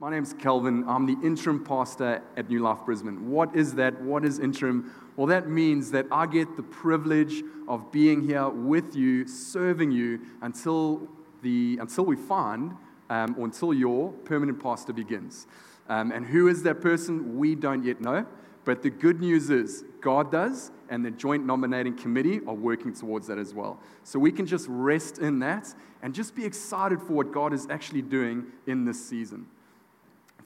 My 0.00 0.12
name's 0.12 0.32
Calvin. 0.32 0.84
I'm 0.86 1.06
the 1.06 1.16
interim 1.26 1.64
pastor 1.64 2.22
at 2.36 2.48
New 2.48 2.60
Life 2.60 2.78
Brisbane. 2.86 3.28
What 3.32 3.56
is 3.56 3.74
that? 3.74 4.00
What 4.00 4.24
is 4.24 4.38
interim? 4.38 4.92
Well, 5.16 5.26
that 5.26 5.48
means 5.48 5.90
that 5.90 6.06
I 6.12 6.26
get 6.26 6.56
the 6.56 6.62
privilege 6.62 7.42
of 7.66 7.90
being 7.90 8.22
here 8.22 8.48
with 8.48 8.94
you, 8.94 9.26
serving 9.26 9.90
you 9.90 10.20
until, 10.40 11.08
the, 11.42 11.78
until 11.80 12.04
we 12.04 12.14
find 12.14 12.76
um, 13.10 13.34
or 13.36 13.46
until 13.46 13.74
your 13.74 14.12
permanent 14.12 14.62
pastor 14.62 14.92
begins. 14.92 15.48
Um, 15.88 16.12
and 16.12 16.24
who 16.24 16.46
is 16.46 16.62
that 16.62 16.80
person? 16.80 17.36
We 17.36 17.56
don't 17.56 17.84
yet 17.84 18.00
know. 18.00 18.24
But 18.64 18.84
the 18.84 18.90
good 18.90 19.20
news 19.20 19.50
is 19.50 19.82
God 20.00 20.30
does, 20.30 20.70
and 20.90 21.04
the 21.04 21.10
joint 21.10 21.44
nominating 21.44 21.96
committee 21.96 22.38
are 22.46 22.54
working 22.54 22.94
towards 22.94 23.26
that 23.26 23.38
as 23.38 23.52
well. 23.52 23.80
So 24.04 24.20
we 24.20 24.30
can 24.30 24.46
just 24.46 24.68
rest 24.68 25.18
in 25.18 25.40
that 25.40 25.74
and 26.02 26.14
just 26.14 26.36
be 26.36 26.44
excited 26.44 27.00
for 27.02 27.14
what 27.14 27.32
God 27.32 27.52
is 27.52 27.66
actually 27.68 28.02
doing 28.02 28.46
in 28.68 28.84
this 28.84 29.04
season 29.04 29.48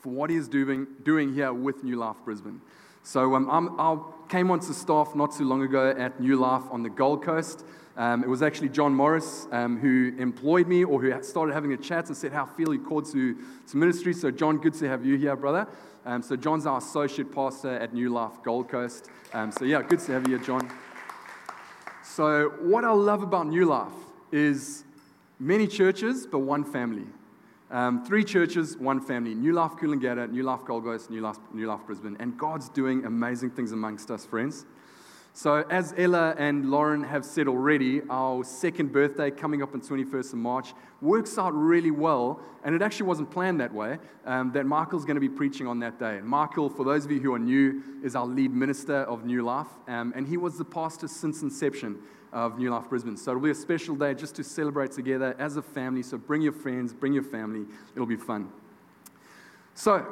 for 0.02 0.10
what 0.10 0.30
he 0.30 0.36
is 0.36 0.48
doing, 0.48 0.86
doing 1.04 1.32
here 1.32 1.52
with 1.52 1.84
New 1.84 1.96
Life 1.96 2.16
Brisbane. 2.24 2.60
So 3.04 3.34
um, 3.34 3.76
i 3.78 3.96
came 4.28 4.50
onto 4.50 4.72
staff 4.72 5.14
not 5.14 5.36
too 5.36 5.44
long 5.44 5.62
ago 5.62 5.94
at 5.96 6.20
New 6.20 6.36
Life 6.36 6.62
on 6.70 6.82
the 6.82 6.90
Gold 6.90 7.22
Coast. 7.22 7.64
Um, 7.96 8.24
it 8.24 8.28
was 8.28 8.42
actually 8.42 8.70
John 8.70 8.94
Morris 8.94 9.46
um, 9.52 9.78
who 9.78 10.12
employed 10.18 10.66
me 10.66 10.82
or 10.82 11.00
who 11.00 11.22
started 11.22 11.52
having 11.52 11.72
a 11.72 11.76
chat 11.76 12.08
and 12.08 12.16
said 12.16 12.32
how 12.32 12.46
feel 12.46 12.70
he 12.70 12.78
called 12.78 13.04
to, 13.12 13.36
to 13.68 13.76
ministry. 13.76 14.12
So, 14.12 14.30
John, 14.30 14.58
good 14.58 14.74
to 14.74 14.88
have 14.88 15.04
you 15.04 15.16
here, 15.16 15.36
brother. 15.36 15.68
Um, 16.04 16.22
so, 16.22 16.34
John's 16.34 16.64
our 16.64 16.78
associate 16.78 17.32
pastor 17.32 17.70
at 17.70 17.92
New 17.92 18.08
Life 18.08 18.42
Gold 18.42 18.68
Coast. 18.68 19.10
Um, 19.34 19.52
so, 19.52 19.64
yeah, 19.64 19.82
good 19.82 20.00
to 20.00 20.12
have 20.12 20.26
you 20.26 20.36
here, 20.36 20.44
John. 20.44 20.72
So, 22.02 22.54
what 22.60 22.84
I 22.84 22.92
love 22.92 23.22
about 23.22 23.46
New 23.46 23.66
Life 23.66 23.92
is 24.32 24.84
many 25.38 25.66
churches, 25.66 26.26
but 26.26 26.38
one 26.38 26.64
family. 26.64 27.04
Um, 27.72 28.04
three 28.04 28.22
churches, 28.22 28.76
one 28.76 29.00
family 29.00 29.34
New 29.34 29.54
Life 29.54 29.72
Coolangatta, 29.80 30.30
New 30.30 30.42
Life 30.42 30.62
Gold 30.66 30.84
Coast, 30.84 31.08
New 31.08 31.22
Life, 31.22 31.38
New 31.54 31.66
Life 31.66 31.80
Brisbane. 31.86 32.18
And 32.20 32.36
God's 32.36 32.68
doing 32.68 33.06
amazing 33.06 33.52
things 33.52 33.72
amongst 33.72 34.10
us, 34.10 34.26
friends. 34.26 34.66
So, 35.32 35.64
as 35.70 35.94
Ella 35.96 36.34
and 36.36 36.70
Lauren 36.70 37.02
have 37.02 37.24
said 37.24 37.48
already, 37.48 38.02
our 38.10 38.44
second 38.44 38.92
birthday 38.92 39.30
coming 39.30 39.62
up 39.62 39.72
on 39.72 39.80
21st 39.80 40.34
of 40.34 40.38
March 40.40 40.74
works 41.00 41.38
out 41.38 41.54
really 41.54 41.90
well. 41.90 42.42
And 42.62 42.74
it 42.74 42.82
actually 42.82 43.06
wasn't 43.06 43.30
planned 43.30 43.58
that 43.62 43.72
way, 43.72 43.96
um, 44.26 44.52
that 44.52 44.66
Michael's 44.66 45.06
going 45.06 45.14
to 45.14 45.20
be 45.22 45.30
preaching 45.30 45.66
on 45.66 45.78
that 45.78 45.98
day. 45.98 46.18
And 46.18 46.26
Michael, 46.26 46.68
for 46.68 46.84
those 46.84 47.06
of 47.06 47.10
you 47.10 47.20
who 47.20 47.32
are 47.32 47.38
new, 47.38 47.82
is 48.04 48.14
our 48.14 48.26
lead 48.26 48.52
minister 48.52 48.96
of 49.04 49.24
New 49.24 49.42
Life. 49.42 49.68
Um, 49.88 50.12
and 50.14 50.28
he 50.28 50.36
was 50.36 50.58
the 50.58 50.64
pastor 50.66 51.08
since 51.08 51.40
inception 51.40 52.00
of 52.32 52.58
New 52.58 52.70
Life 52.70 52.88
Brisbane. 52.88 53.16
So 53.16 53.32
it'll 53.32 53.42
be 53.42 53.50
a 53.50 53.54
special 53.54 53.94
day 53.94 54.14
just 54.14 54.34
to 54.36 54.44
celebrate 54.44 54.92
together 54.92 55.36
as 55.38 55.56
a 55.56 55.62
family. 55.62 56.02
So 56.02 56.16
bring 56.16 56.42
your 56.42 56.52
friends, 56.52 56.92
bring 56.92 57.12
your 57.12 57.22
family. 57.22 57.66
It'll 57.94 58.06
be 58.06 58.16
fun. 58.16 58.50
So, 59.74 60.06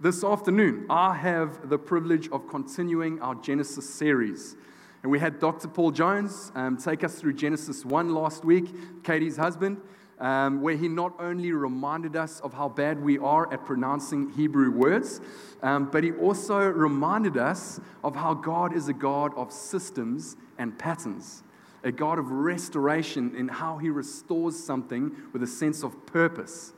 this 0.00 0.24
afternoon, 0.24 0.86
I 0.90 1.14
have 1.14 1.68
the 1.68 1.78
privilege 1.78 2.28
of 2.30 2.48
continuing 2.48 3.20
our 3.22 3.34
Genesis 3.36 3.88
series. 3.88 4.56
And 5.02 5.12
we 5.12 5.20
had 5.20 5.38
Dr. 5.38 5.68
Paul 5.68 5.92
Jones 5.92 6.50
um, 6.54 6.76
take 6.76 7.04
us 7.04 7.14
through 7.14 7.34
Genesis 7.34 7.84
1 7.84 8.12
last 8.12 8.44
week, 8.44 9.04
Katie's 9.04 9.36
husband, 9.36 9.80
um, 10.18 10.62
where 10.62 10.76
he 10.76 10.88
not 10.88 11.12
only 11.20 11.52
reminded 11.52 12.16
us 12.16 12.40
of 12.40 12.54
how 12.54 12.68
bad 12.68 13.02
we 13.02 13.18
are 13.18 13.50
at 13.52 13.64
pronouncing 13.64 14.30
Hebrew 14.30 14.70
words, 14.70 15.20
um, 15.62 15.90
but 15.90 16.02
he 16.02 16.12
also 16.12 16.58
reminded 16.58 17.36
us 17.36 17.78
of 18.02 18.16
how 18.16 18.34
God 18.34 18.74
is 18.74 18.88
a 18.88 18.94
God 18.94 19.32
of 19.36 19.52
systems 19.52 20.36
and 20.58 20.76
patterns 20.78 21.44
a 21.84 21.92
God 21.92 22.18
of 22.18 22.30
restoration 22.30 23.36
in 23.36 23.46
how 23.46 23.76
he 23.76 23.90
restores 23.90 24.58
something 24.58 25.12
with 25.32 25.42
a 25.42 25.46
sense 25.46 25.84
of 25.84 26.06
purpose, 26.06 26.72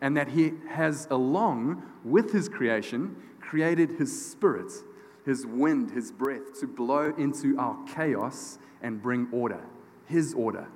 and 0.00 0.16
that 0.16 0.28
he 0.28 0.52
has, 0.68 1.06
along 1.10 1.82
with 2.04 2.32
his 2.32 2.48
creation, 2.48 3.16
created 3.40 3.90
his 3.98 4.30
spirit, 4.30 4.72
his 5.26 5.44
wind, 5.44 5.90
his 5.90 6.10
breath 6.10 6.58
to 6.60 6.66
blow 6.66 7.12
into 7.18 7.58
our 7.58 7.76
chaos 7.86 8.58
and 8.80 9.02
bring 9.02 9.28
order, 9.32 9.60
his 10.06 10.32
order. 10.34 10.68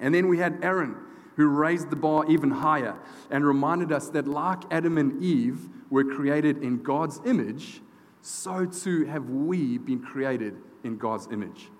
And 0.00 0.14
then 0.14 0.28
we 0.28 0.38
had 0.38 0.58
Aaron, 0.62 0.96
who 1.36 1.48
raised 1.48 1.90
the 1.90 1.96
bar 1.96 2.24
even 2.28 2.50
higher 2.50 2.96
and 3.30 3.44
reminded 3.44 3.92
us 3.92 4.08
that, 4.10 4.26
like 4.26 4.62
Adam 4.70 4.98
and 4.98 5.22
Eve 5.22 5.68
were 5.90 6.04
created 6.04 6.62
in 6.62 6.82
God's 6.82 7.20
image, 7.24 7.80
so 8.22 8.66
too 8.66 9.04
have 9.06 9.30
we 9.30 9.78
been 9.78 10.00
created 10.00 10.56
in 10.84 10.96
God's 10.96 11.28
image 11.32 11.70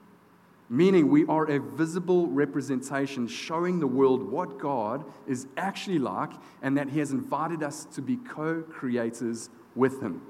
meaning 0.71 1.09
we 1.09 1.27
are 1.27 1.51
a 1.51 1.59
visible 1.59 2.29
representation 2.29 3.27
showing 3.27 3.81
the 3.81 3.87
world 3.89 4.23
what 4.23 4.59
God 4.59 5.05
is 5.27 5.49
actually 5.57 5.99
like 5.99 6.31
and 6.63 6.79
that 6.79 6.89
He 6.89 7.01
has 7.01 7.11
invited 7.11 7.63
us 7.63 7.85
to 7.97 8.01
be 8.01 8.17
co 8.17 8.63
creators 8.63 9.51
with 9.75 10.01
Him. 10.01 10.23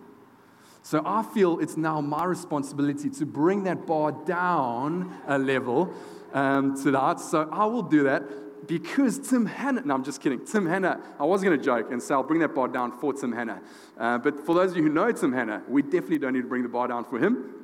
So 0.82 1.02
I 1.04 1.22
feel 1.22 1.60
it's 1.60 1.76
now 1.76 2.00
my 2.00 2.24
responsibility 2.24 3.10
to 3.10 3.26
bring 3.26 3.64
that 3.64 3.86
bar 3.86 4.12
down 4.12 5.14
a 5.26 5.38
level 5.38 5.92
um, 6.32 6.82
to 6.82 6.90
that. 6.92 7.20
So 7.20 7.46
I 7.52 7.66
will 7.66 7.82
do 7.82 8.04
that 8.04 8.22
because 8.66 9.18
Tim 9.18 9.44
Hanna, 9.44 9.82
no, 9.84 9.92
I'm 9.92 10.04
just 10.04 10.22
kidding. 10.22 10.44
Tim 10.46 10.66
Hanna, 10.66 11.00
I 11.18 11.24
was 11.24 11.42
going 11.42 11.58
to 11.58 11.62
joke 11.62 11.90
and 11.90 12.02
say 12.02 12.14
I'll 12.14 12.22
bring 12.22 12.40
that 12.40 12.54
bar 12.54 12.68
down 12.68 12.98
for 12.98 13.12
Tim 13.12 13.32
Hanna. 13.32 13.60
Uh, 13.98 14.16
but 14.16 14.46
for 14.46 14.54
those 14.54 14.70
of 14.70 14.78
you 14.78 14.84
who 14.84 14.88
know 14.88 15.12
Tim 15.12 15.34
Hanna, 15.34 15.62
we 15.68 15.82
definitely 15.82 16.18
don't 16.18 16.32
need 16.32 16.42
to 16.42 16.48
bring 16.48 16.62
the 16.62 16.68
bar 16.70 16.88
down 16.88 17.04
for 17.04 17.18
him. 17.18 17.59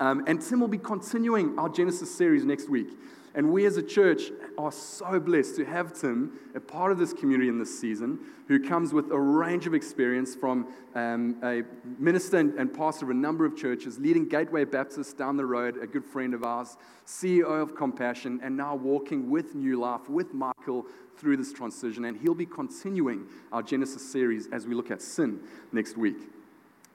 Um, 0.00 0.24
and 0.26 0.40
Tim 0.40 0.60
will 0.60 0.68
be 0.68 0.78
continuing 0.78 1.58
our 1.58 1.68
Genesis 1.68 2.12
series 2.12 2.44
next 2.44 2.70
week. 2.70 2.88
And 3.34 3.52
we 3.52 3.64
as 3.66 3.76
a 3.76 3.82
church 3.82 4.32
are 4.58 4.72
so 4.72 5.20
blessed 5.20 5.54
to 5.56 5.64
have 5.64 5.92
Tim, 5.92 6.32
a 6.54 6.60
part 6.60 6.90
of 6.90 6.98
this 6.98 7.12
community 7.12 7.48
in 7.48 7.60
this 7.60 7.78
season, 7.78 8.18
who 8.48 8.58
comes 8.58 8.92
with 8.92 9.12
a 9.12 9.18
range 9.18 9.68
of 9.68 9.74
experience 9.74 10.34
from 10.34 10.66
um, 10.96 11.36
a 11.44 11.62
minister 12.00 12.38
and, 12.38 12.54
and, 12.54 12.74
pastor 12.74 13.04
of 13.04 13.10
a 13.10 13.14
number 13.14 13.44
of 13.44 13.56
churches, 13.56 14.00
leading 14.00 14.26
Gateway 14.26 14.64
Baptist 14.64 15.16
down 15.16 15.36
the 15.36 15.46
road, 15.46 15.76
a 15.80 15.86
good 15.86 16.04
friend 16.04 16.34
of 16.34 16.42
ours, 16.42 16.76
CEO 17.06 17.62
of 17.62 17.76
Compassion, 17.76 18.40
and 18.42 18.56
now 18.56 18.74
walking 18.74 19.30
with 19.30 19.54
New 19.54 19.78
Life, 19.78 20.08
with 20.08 20.34
Michael 20.34 20.86
through 21.16 21.36
this 21.36 21.52
transition. 21.52 22.06
And 22.06 22.16
he'll 22.20 22.34
be 22.34 22.46
continuing 22.46 23.26
our 23.52 23.62
Genesis 23.62 24.10
series 24.10 24.48
as 24.50 24.66
we 24.66 24.74
look 24.74 24.90
at 24.90 25.00
sin 25.00 25.38
next 25.70 25.96
week. 25.96 26.18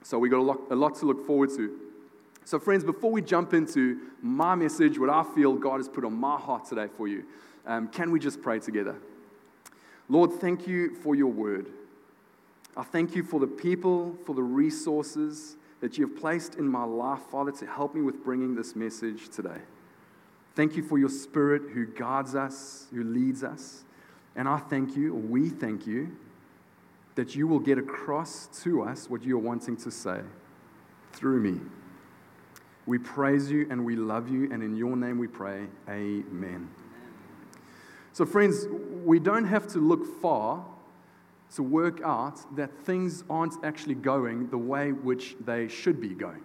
So 0.03 0.19
we've 0.19 0.31
got 0.31 0.39
a 0.39 0.43
lot, 0.43 0.59
a 0.69 0.75
lot 0.75 0.95
to 0.95 1.05
look 1.05 1.25
forward 1.25 1.51
to. 1.51 1.84
So, 2.45 2.59
friends, 2.59 2.83
before 2.83 3.11
we 3.11 3.23
jump 3.23 3.55
into 3.55 3.99
my 4.21 4.53
message, 4.53 4.99
what 4.99 5.09
I 5.09 5.23
feel 5.23 5.55
God 5.55 5.77
has 5.77 5.89
put 5.89 6.05
on 6.05 6.13
my 6.13 6.37
heart 6.37 6.65
today 6.65 6.87
for 6.95 7.07
you, 7.07 7.25
um, 7.65 7.87
can 7.87 8.11
we 8.11 8.19
just 8.19 8.39
pray 8.39 8.59
together? 8.59 8.97
Lord, 10.09 10.31
thank 10.33 10.67
you 10.67 10.93
for 10.93 11.15
your 11.15 11.31
word. 11.31 11.71
I 12.77 12.83
thank 12.83 13.15
you 13.15 13.23
for 13.23 13.39
the 13.39 13.47
people, 13.47 14.15
for 14.25 14.35
the 14.35 14.43
resources 14.43 15.57
that 15.81 15.97
you 15.97 16.07
have 16.07 16.17
placed 16.17 16.55
in 16.55 16.67
my 16.67 16.83
life, 16.83 17.21
Father, 17.31 17.51
to 17.53 17.65
help 17.65 17.95
me 17.95 18.01
with 18.01 18.23
bringing 18.23 18.53
this 18.53 18.75
message 18.75 19.29
today. 19.29 19.61
Thank 20.53 20.75
you 20.75 20.83
for 20.83 20.99
your 20.99 21.09
spirit 21.09 21.63
who 21.73 21.87
guards 21.87 22.35
us, 22.35 22.85
who 22.93 23.03
leads 23.03 23.43
us. 23.43 23.85
And 24.35 24.47
I 24.47 24.59
thank 24.59 24.95
you, 24.95 25.15
or 25.15 25.19
we 25.19 25.49
thank 25.49 25.87
you, 25.87 26.15
that 27.15 27.35
you 27.35 27.47
will 27.47 27.59
get 27.59 27.79
across 27.79 28.47
to 28.61 28.83
us 28.83 29.09
what 29.09 29.23
you 29.23 29.35
are 29.35 29.41
wanting 29.41 29.77
to 29.77 29.89
say 29.89 30.21
through 31.11 31.39
me. 31.41 31.59
We 32.85 32.97
praise 32.99 33.49
you 33.49 33.67
and 33.69 33.83
we 33.83 33.95
love 33.95 34.29
you, 34.29 34.49
and 34.51 34.61
in 34.61 34.75
your 34.75 34.95
name 34.95 35.17
we 35.17 35.27
pray. 35.27 35.67
Amen. 35.89 36.69
So, 38.13 38.25
friends, 38.25 38.67
we 39.03 39.19
don't 39.19 39.45
have 39.45 39.67
to 39.69 39.79
look 39.79 40.21
far 40.21 40.65
to 41.55 41.63
work 41.63 42.01
out 42.03 42.55
that 42.55 42.71
things 42.85 43.23
aren't 43.29 43.63
actually 43.63 43.95
going 43.95 44.49
the 44.49 44.57
way 44.57 44.91
which 44.91 45.35
they 45.43 45.67
should 45.67 45.99
be 45.99 46.09
going. 46.09 46.41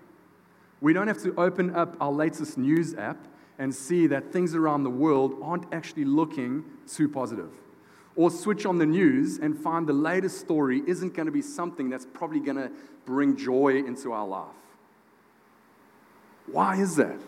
We 0.81 0.93
don't 0.93 1.09
have 1.09 1.23
to 1.23 1.35
open 1.39 1.75
up 1.75 1.97
our 2.01 2.13
latest 2.13 2.57
news 2.57 2.95
app 2.95 3.27
and 3.59 3.75
see 3.75 4.07
that 4.07 4.33
things 4.33 4.55
around 4.55 4.85
the 4.85 4.91
world 4.91 5.35
aren't 5.43 5.73
actually 5.73 6.07
looking 6.07 6.65
too 6.87 7.09
positive. 7.09 7.51
Or 8.17 8.31
switch 8.31 8.65
on 8.65 8.79
the 8.79 8.87
news 8.87 9.39
and 9.39 9.57
find 9.57 9.87
the 9.87 9.93
latest 9.93 10.41
story 10.41 10.83
isn't 10.87 11.15
going 11.15 11.27
to 11.27 11.33
be 11.33 11.43
something 11.43 11.91
that's 11.91 12.07
probably 12.07 12.41
going 12.41 12.57
to 12.57 12.71
bring 13.05 13.37
joy 13.37 13.83
into 13.87 14.13
our 14.13 14.27
life. 14.27 14.49
Why 16.53 16.77
is 16.77 16.97
that? 16.97 17.21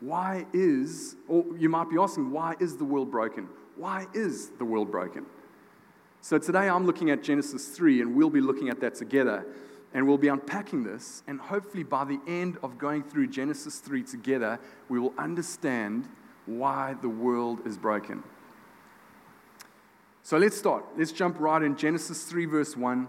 Why 0.00 0.46
is, 0.52 1.16
or 1.26 1.44
you 1.56 1.68
might 1.68 1.90
be 1.90 1.98
asking, 1.98 2.30
why 2.30 2.54
is 2.60 2.76
the 2.76 2.84
world 2.84 3.10
broken? 3.10 3.48
Why 3.76 4.06
is 4.14 4.50
the 4.58 4.64
world 4.64 4.90
broken? 4.90 5.26
So 6.20 6.38
today 6.38 6.68
I'm 6.68 6.86
looking 6.86 7.10
at 7.10 7.22
Genesis 7.22 7.68
3, 7.68 8.02
and 8.02 8.14
we'll 8.14 8.30
be 8.30 8.40
looking 8.40 8.68
at 8.68 8.80
that 8.80 8.94
together. 8.94 9.46
And 9.94 10.06
we'll 10.06 10.18
be 10.18 10.28
unpacking 10.28 10.84
this, 10.84 11.22
and 11.26 11.40
hopefully 11.40 11.82
by 11.82 12.04
the 12.04 12.20
end 12.26 12.58
of 12.62 12.76
going 12.76 13.02
through 13.02 13.28
Genesis 13.28 13.78
3 13.78 14.02
together, 14.02 14.60
we 14.90 15.00
will 15.00 15.14
understand 15.16 16.06
why 16.44 16.94
the 17.00 17.08
world 17.08 17.66
is 17.66 17.78
broken. 17.78 18.22
So 20.22 20.36
let's 20.36 20.58
start. 20.58 20.84
Let's 20.98 21.10
jump 21.10 21.40
right 21.40 21.62
in 21.62 21.74
Genesis 21.74 22.24
3, 22.24 22.44
verse 22.44 22.76
1. 22.76 23.08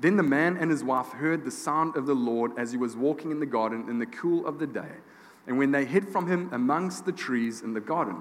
Then 0.00 0.16
the 0.16 0.22
man 0.22 0.56
and 0.56 0.70
his 0.70 0.84
wife 0.84 1.08
heard 1.08 1.44
the 1.44 1.50
sound 1.50 1.96
of 1.96 2.06
the 2.06 2.14
Lord 2.14 2.52
as 2.56 2.70
he 2.70 2.78
was 2.78 2.96
walking 2.96 3.30
in 3.30 3.40
the 3.40 3.46
garden 3.46 3.88
in 3.88 3.98
the 3.98 4.06
cool 4.06 4.46
of 4.46 4.58
the 4.58 4.66
day, 4.66 4.92
and 5.46 5.58
when 5.58 5.72
they 5.72 5.84
hid 5.84 6.08
from 6.08 6.28
him 6.28 6.50
amongst 6.52 7.04
the 7.04 7.12
trees 7.12 7.62
in 7.62 7.74
the 7.74 7.80
garden. 7.80 8.20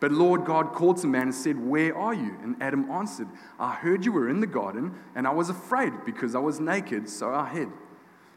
But 0.00 0.12
Lord 0.12 0.46
God 0.46 0.72
called 0.72 0.96
to 0.98 1.06
man 1.06 1.22
and 1.24 1.34
said, 1.34 1.58
Where 1.58 1.96
are 1.96 2.14
you? 2.14 2.34
And 2.42 2.56
Adam 2.62 2.90
answered, 2.90 3.28
I 3.58 3.74
heard 3.74 4.04
you 4.04 4.12
were 4.12 4.30
in 4.30 4.40
the 4.40 4.46
garden, 4.46 4.94
and 5.14 5.26
I 5.26 5.30
was 5.30 5.50
afraid 5.50 5.92
because 6.06 6.34
I 6.34 6.38
was 6.38 6.58
naked, 6.58 7.08
so 7.08 7.34
I 7.34 7.50
hid. 7.50 7.68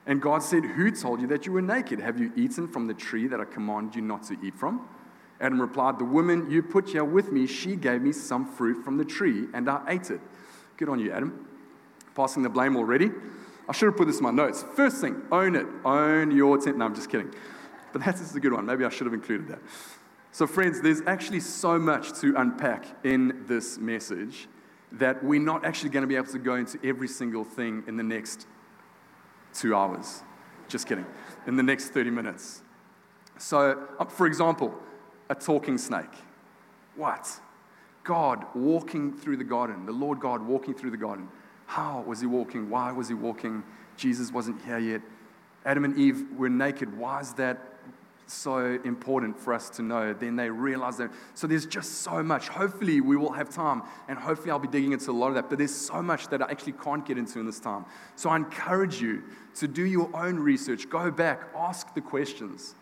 And 0.05 0.21
God 0.21 0.43
said, 0.43 0.65
Who 0.65 0.91
told 0.91 1.21
you 1.21 1.27
that 1.27 1.45
you 1.45 1.53
were 1.53 1.61
naked? 1.61 2.01
Have 2.01 2.19
you 2.19 2.33
eaten 2.35 2.67
from 2.67 2.87
the 2.87 2.93
tree 2.93 3.27
that 3.27 3.39
I 3.39 3.45
commanded 3.45 3.95
you 3.95 4.01
not 4.01 4.23
to 4.23 4.37
eat 4.43 4.55
from? 4.57 4.89
Adam 5.39 5.61
replied, 5.61 5.99
The 5.99 6.05
woman 6.05 6.51
you 6.51 6.61
put 6.61 6.89
here 6.89 7.05
with 7.05 7.31
me, 7.31 7.47
she 7.47 7.77
gave 7.77 8.01
me 8.01 8.11
some 8.11 8.45
fruit 8.45 8.83
from 8.83 8.97
the 8.97 9.05
tree, 9.05 9.45
and 9.53 9.69
I 9.69 9.81
ate 9.87 10.11
it. 10.11 10.19
Good 10.75 10.89
on 10.89 10.99
you, 10.99 11.13
Adam. 11.13 11.47
Passing 12.15 12.43
the 12.43 12.49
blame 12.49 12.75
already. 12.75 13.11
I 13.67 13.71
should 13.71 13.87
have 13.87 13.97
put 13.97 14.07
this 14.07 14.17
in 14.17 14.23
my 14.23 14.31
notes. 14.31 14.63
First 14.75 14.97
thing, 15.01 15.21
own 15.31 15.55
it. 15.55 15.65
Own 15.85 16.31
your 16.31 16.57
tent. 16.57 16.77
No, 16.77 16.85
I'm 16.85 16.95
just 16.95 17.09
kidding. 17.09 17.33
But 17.91 18.03
that's 18.03 18.35
a 18.35 18.39
good 18.39 18.53
one. 18.53 18.65
Maybe 18.65 18.85
I 18.85 18.89
should 18.89 19.05
have 19.05 19.13
included 19.13 19.47
that. 19.47 19.59
So, 20.31 20.47
friends, 20.47 20.81
there's 20.81 21.01
actually 21.05 21.39
so 21.41 21.77
much 21.77 22.11
to 22.21 22.33
unpack 22.35 22.85
in 23.05 23.45
this 23.47 23.77
message 23.77 24.47
that 24.93 25.23
we're 25.23 25.39
not 25.39 25.63
actually 25.63 25.91
going 25.91 26.01
to 26.01 26.07
be 26.07 26.15
able 26.15 26.31
to 26.31 26.39
go 26.39 26.55
into 26.55 26.79
every 26.83 27.07
single 27.07 27.43
thing 27.43 27.83
in 27.87 27.97
the 27.97 28.03
next 28.03 28.47
two 29.53 29.75
hours. 29.75 30.23
Just 30.67 30.87
kidding. 30.87 31.05
In 31.45 31.55
the 31.55 31.63
next 31.63 31.89
30 31.89 32.09
minutes. 32.09 32.63
So, 33.37 33.87
uh, 33.99 34.05
for 34.05 34.25
example, 34.25 34.73
a 35.29 35.35
talking 35.35 35.77
snake. 35.77 36.13
What? 36.95 37.29
God 38.03 38.45
walking 38.53 39.13
through 39.13 39.37
the 39.37 39.43
garden, 39.43 39.85
the 39.85 39.91
Lord 39.91 40.19
God 40.19 40.41
walking 40.41 40.73
through 40.73 40.91
the 40.91 40.97
garden. 40.97 41.29
How 41.73 42.03
was 42.05 42.21
he 42.21 42.27
walking? 42.27 42.69
Why 42.69 42.91
was 42.91 43.07
he 43.07 43.15
walking? 43.15 43.63
Jesus 43.97 44.31
wasn't 44.31 44.63
here 44.63 44.77
yet. 44.77 45.01
Adam 45.65 45.85
and 45.85 45.97
Eve 45.97 46.23
were 46.37 46.47
naked. 46.47 46.95
Why 46.95 47.19
is 47.19 47.33
that 47.33 47.57
so 48.27 48.79
important 48.85 49.39
for 49.39 49.53
us 49.53 49.69
to 49.71 49.81
know. 49.81 50.13
Then 50.13 50.35
they 50.35 50.49
realize 50.49 50.97
that. 50.97 51.09
So 51.33 51.47
there's 51.47 51.65
just 51.65 52.01
so 52.01 52.21
much. 52.21 52.47
Hopefully, 52.47 53.01
we 53.01 53.17
will 53.17 53.31
have 53.31 53.49
time, 53.49 53.81
and 54.07 54.17
hopefully, 54.17 54.51
I'll 54.51 54.59
be 54.59 54.67
digging 54.67 54.91
into 54.91 55.11
a 55.11 55.13
lot 55.13 55.29
of 55.29 55.35
that. 55.35 55.49
But 55.49 55.57
there's 55.57 55.75
so 55.75 56.01
much 56.01 56.27
that 56.27 56.43
I 56.43 56.51
actually 56.51 56.73
can't 56.73 57.05
get 57.05 57.17
into 57.17 57.39
in 57.39 57.45
this 57.45 57.59
time. 57.59 57.85
So 58.15 58.29
I 58.29 58.35
encourage 58.35 59.01
you 59.01 59.23
to 59.55 59.67
do 59.67 59.83
your 59.83 60.15
own 60.15 60.37
research, 60.37 60.89
go 60.89 61.11
back, 61.11 61.41
ask 61.55 61.93
the 61.95 62.01
questions. 62.01 62.75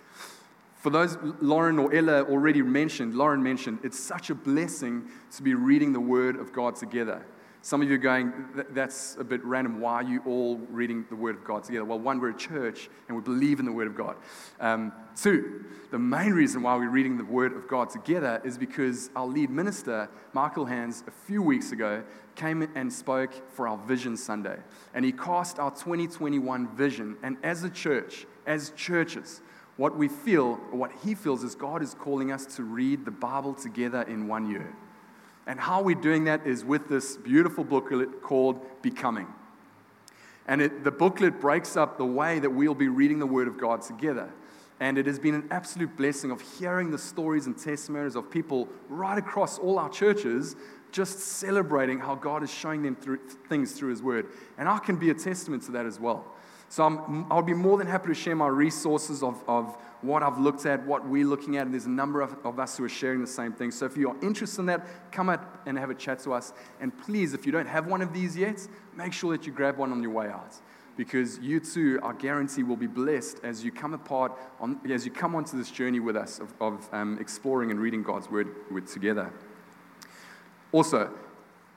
For 0.75 0.89
those 0.89 1.17
Lauren 1.39 1.79
or 1.79 1.93
Ella 1.93 2.23
already 2.23 2.61
mentioned, 2.61 3.15
Lauren 3.15 3.41
mentioned, 3.41 3.79
it's 3.83 3.99
such 3.99 4.29
a 4.31 4.35
blessing 4.35 5.07
to 5.35 5.43
be 5.43 5.53
reading 5.53 5.93
the 5.93 5.99
Word 5.99 6.35
of 6.35 6.51
God 6.51 6.75
together. 6.75 7.25
Some 7.63 7.83
of 7.83 7.89
you 7.89 7.93
are 7.93 7.99
going, 7.99 8.33
that's 8.71 9.17
a 9.19 9.23
bit 9.23 9.45
random. 9.45 9.79
Why 9.79 9.93
are 9.95 10.03
you 10.03 10.23
all 10.25 10.57
reading 10.71 11.05
the 11.09 11.15
Word 11.15 11.35
of 11.35 11.43
God 11.43 11.63
together? 11.63 11.85
Well, 11.85 11.99
one, 11.99 12.19
we're 12.19 12.31
a 12.31 12.37
church 12.37 12.89
and 13.07 13.15
we 13.15 13.21
believe 13.21 13.59
in 13.59 13.65
the 13.65 13.71
Word 13.71 13.85
of 13.85 13.95
God. 13.95 14.15
Um, 14.59 14.91
two, 15.15 15.65
the 15.91 15.99
main 15.99 16.31
reason 16.31 16.63
why 16.63 16.75
we're 16.75 16.89
reading 16.89 17.17
the 17.17 17.23
Word 17.23 17.53
of 17.53 17.67
God 17.67 17.91
together 17.91 18.41
is 18.43 18.57
because 18.57 19.11
our 19.15 19.27
lead 19.27 19.51
minister, 19.51 20.09
Michael 20.33 20.65
Hands, 20.65 21.03
a 21.05 21.11
few 21.11 21.43
weeks 21.43 21.71
ago, 21.71 22.03
came 22.33 22.67
and 22.73 22.91
spoke 22.91 23.31
for 23.51 23.67
our 23.67 23.77
Vision 23.77 24.17
Sunday. 24.17 24.57
And 24.95 25.05
he 25.05 25.11
cast 25.11 25.59
our 25.59 25.69
2021 25.69 26.75
vision. 26.75 27.15
And 27.21 27.37
as 27.43 27.63
a 27.63 27.69
church, 27.69 28.25
as 28.47 28.71
churches, 28.71 29.41
what 29.77 29.95
we 29.95 30.07
feel, 30.07 30.55
what 30.71 30.91
he 31.03 31.13
feels, 31.13 31.43
is 31.43 31.53
God 31.53 31.83
is 31.83 31.93
calling 31.93 32.31
us 32.31 32.55
to 32.55 32.63
read 32.63 33.05
the 33.05 33.11
Bible 33.11 33.53
together 33.53 34.01
in 34.01 34.27
one 34.27 34.49
year. 34.49 34.75
And 35.47 35.59
how 35.59 35.81
we're 35.81 35.95
doing 35.95 36.25
that 36.25 36.45
is 36.45 36.63
with 36.63 36.87
this 36.87 37.17
beautiful 37.17 37.63
booklet 37.63 38.21
called 38.21 38.59
Becoming. 38.81 39.27
And 40.47 40.61
it, 40.61 40.83
the 40.83 40.91
booklet 40.91 41.39
breaks 41.39 41.77
up 41.77 41.97
the 41.97 42.05
way 42.05 42.39
that 42.39 42.49
we'll 42.49 42.75
be 42.75 42.87
reading 42.87 43.19
the 43.19 43.25
Word 43.25 43.47
of 43.47 43.57
God 43.57 43.81
together. 43.81 44.31
And 44.79 44.97
it 44.97 45.05
has 45.05 45.19
been 45.19 45.35
an 45.35 45.47
absolute 45.51 45.95
blessing 45.95 46.31
of 46.31 46.41
hearing 46.41 46.89
the 46.89 46.97
stories 46.97 47.45
and 47.45 47.57
testimonies 47.57 48.15
of 48.15 48.31
people 48.31 48.67
right 48.89 49.17
across 49.17 49.59
all 49.59 49.77
our 49.77 49.89
churches 49.89 50.55
just 50.91 51.19
celebrating 51.19 51.99
how 51.99 52.15
God 52.15 52.43
is 52.43 52.51
showing 52.51 52.81
them 52.83 52.95
through, 52.95 53.19
things 53.47 53.73
through 53.73 53.91
His 53.91 54.03
Word. 54.03 54.27
And 54.57 54.67
I 54.67 54.79
can 54.79 54.97
be 54.97 55.09
a 55.09 55.13
testament 55.13 55.63
to 55.63 55.71
that 55.71 55.85
as 55.85 55.99
well. 55.99 56.25
So 56.69 56.83
I'm, 56.83 57.31
I'll 57.31 57.41
be 57.41 57.53
more 57.53 57.77
than 57.77 57.87
happy 57.87 58.07
to 58.07 58.13
share 58.13 58.35
my 58.35 58.47
resources 58.47 59.23
of, 59.23 59.43
of 59.47 59.77
what 60.01 60.23
I've 60.23 60.39
looked 60.39 60.65
at, 60.65 60.85
what 60.85 61.07
we're 61.07 61.25
looking 61.25 61.57
at, 61.57 61.65
and 61.65 61.73
there's 61.73 61.85
a 61.85 61.89
number 61.89 62.21
of, 62.21 62.35
of 62.43 62.59
us 62.59 62.77
who 62.77 62.83
are 62.83 62.89
sharing 62.89 63.21
the 63.21 63.27
same 63.27 63.53
thing. 63.53 63.71
So 63.71 63.85
if 63.85 63.95
you're 63.95 64.15
interested 64.21 64.61
in 64.61 64.65
that, 64.67 65.11
come 65.11 65.29
up 65.29 65.61
and 65.65 65.77
have 65.77 65.89
a 65.89 65.95
chat 65.95 66.19
to 66.19 66.33
us. 66.33 66.53
And 66.79 66.97
please, 67.03 67.33
if 67.33 67.45
you 67.45 67.51
don't 67.51 67.67
have 67.67 67.87
one 67.87 68.01
of 68.01 68.13
these 68.13 68.35
yet, 68.35 68.67
make 68.95 69.13
sure 69.13 69.35
that 69.37 69.45
you 69.45 69.53
grab 69.53 69.77
one 69.77 69.91
on 69.91 70.01
your 70.01 70.11
way 70.11 70.27
out. 70.27 70.55
Because 70.97 71.39
you 71.39 71.59
too, 71.59 71.99
I 72.03 72.13
guarantee, 72.13 72.63
will 72.63 72.75
be 72.75 72.87
blessed 72.87 73.39
as 73.43 73.63
you 73.63 73.71
come 73.71 73.93
apart, 73.93 74.37
on, 74.59 74.79
as 74.89 75.05
you 75.05 75.11
come 75.11 75.35
onto 75.35 75.57
this 75.57 75.71
journey 75.71 75.99
with 75.99 76.15
us 76.17 76.39
of, 76.39 76.53
of 76.59 76.89
um, 76.91 77.17
exploring 77.19 77.71
and 77.71 77.79
reading 77.79 78.03
God's 78.03 78.29
Word 78.29 78.47
together. 78.87 79.31
Also, 80.71 81.11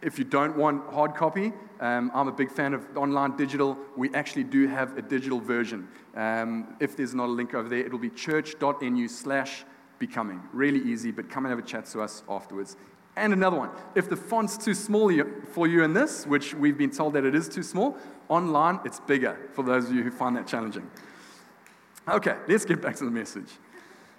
if 0.04 0.18
you 0.18 0.24
don't 0.24 0.56
want 0.56 0.92
hard 0.92 1.14
copy, 1.14 1.52
um, 1.80 2.10
I'm 2.14 2.28
a 2.28 2.32
big 2.32 2.50
fan 2.50 2.74
of 2.74 2.86
online 2.96 3.36
digital. 3.36 3.76
We 3.96 4.12
actually 4.14 4.44
do 4.44 4.68
have 4.68 4.96
a 4.98 5.02
digital 5.02 5.40
version. 5.40 5.88
Um, 6.14 6.76
if 6.78 6.96
there's 6.96 7.14
not 7.14 7.26
a 7.26 7.32
link 7.32 7.54
over 7.54 7.68
there, 7.68 7.80
it'll 7.80 7.98
be 7.98 8.10
church.nu 8.10 9.08
slash 9.08 9.64
becoming. 9.98 10.42
Really 10.52 10.80
easy, 10.80 11.10
but 11.10 11.30
come 11.30 11.46
and 11.46 11.50
have 11.50 11.58
a 11.58 11.66
chat 11.66 11.86
to 11.86 12.02
us 12.02 12.22
afterwards. 12.28 12.76
And 13.16 13.32
another 13.32 13.56
one. 13.56 13.70
If 13.94 14.10
the 14.10 14.16
font's 14.16 14.58
too 14.58 14.74
small 14.74 15.10
for 15.52 15.66
you 15.66 15.82
in 15.84 15.94
this, 15.94 16.26
which 16.26 16.54
we've 16.54 16.76
been 16.76 16.90
told 16.90 17.14
that 17.14 17.24
it 17.24 17.34
is 17.34 17.48
too 17.48 17.62
small, 17.62 17.96
online 18.28 18.80
it's 18.84 19.00
bigger 19.00 19.38
for 19.52 19.64
those 19.64 19.88
of 19.88 19.94
you 19.94 20.02
who 20.02 20.10
find 20.10 20.36
that 20.36 20.46
challenging. 20.46 20.88
Okay, 22.08 22.36
let's 22.46 22.66
get 22.66 22.82
back 22.82 22.96
to 22.96 23.04
the 23.04 23.10
message. 23.10 23.48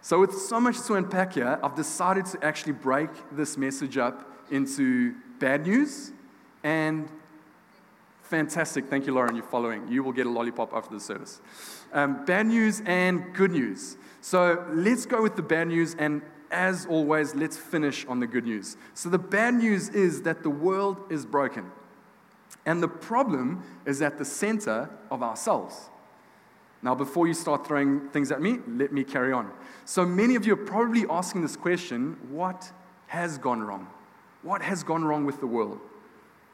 So, 0.01 0.19
with 0.19 0.33
so 0.33 0.59
much 0.59 0.81
to 0.83 0.93
unpack 0.95 1.33
here, 1.33 1.59
I've 1.61 1.75
decided 1.75 2.25
to 2.27 2.43
actually 2.43 2.73
break 2.73 3.09
this 3.31 3.57
message 3.57 3.97
up 3.97 4.31
into 4.49 5.15
bad 5.39 5.67
news 5.67 6.11
and 6.63 7.09
fantastic. 8.23 8.87
Thank 8.87 9.05
you, 9.05 9.13
Lauren. 9.13 9.35
You're 9.35 9.45
following. 9.45 9.87
You 9.87 10.03
will 10.03 10.11
get 10.11 10.25
a 10.25 10.29
lollipop 10.29 10.73
after 10.73 10.93
the 10.93 10.99
service. 10.99 11.41
Um, 11.93 12.25
bad 12.25 12.47
news 12.47 12.81
and 12.85 13.33
good 13.33 13.51
news. 13.51 13.97
So 14.21 14.65
let's 14.73 15.05
go 15.05 15.21
with 15.21 15.35
the 15.35 15.43
bad 15.43 15.67
news, 15.67 15.95
and 15.99 16.21
as 16.49 16.85
always, 16.87 17.35
let's 17.35 17.57
finish 17.57 18.05
on 18.07 18.19
the 18.19 18.27
good 18.27 18.45
news. 18.45 18.77
So 18.93 19.09
the 19.09 19.19
bad 19.19 19.53
news 19.53 19.89
is 19.89 20.23
that 20.23 20.41
the 20.43 20.49
world 20.49 20.97
is 21.09 21.25
broken, 21.25 21.71
and 22.65 22.81
the 22.81 22.87
problem 22.87 23.63
is 23.85 24.01
at 24.01 24.17
the 24.17 24.25
center 24.25 24.89
of 25.11 25.21
ourselves. 25.21 25.89
Now, 26.81 26.93
before 26.93 27.27
you 27.27 27.33
start 27.33 27.65
throwing 27.65 28.09
things 28.09 28.31
at 28.31 28.41
me, 28.41 28.59
let 28.67 28.91
me 28.91 29.03
carry 29.03 29.33
on. 29.33 29.51
So 29.85 30.05
many 30.05 30.35
of 30.35 30.45
you 30.45 30.53
are 30.53 30.65
probably 30.65 31.05
asking 31.09 31.41
this 31.41 31.55
question 31.55 32.17
what 32.29 32.71
has 33.07 33.37
gone 33.37 33.61
wrong? 33.61 33.87
What 34.45 34.61
has 34.61 34.83
gone 34.83 35.03
wrong 35.03 35.25
with 35.25 35.39
the 35.39 35.47
world? 35.47 35.79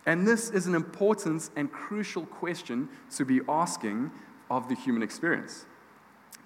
And 0.05 0.25
this 0.25 0.49
is 0.49 0.65
an 0.65 0.75
important 0.75 1.49
and 1.57 1.69
crucial 1.69 2.25
question 2.25 2.87
to 3.17 3.25
be 3.25 3.41
asking 3.49 4.11
of 4.49 4.69
the 4.69 4.75
human 4.75 5.03
experience. 5.03 5.65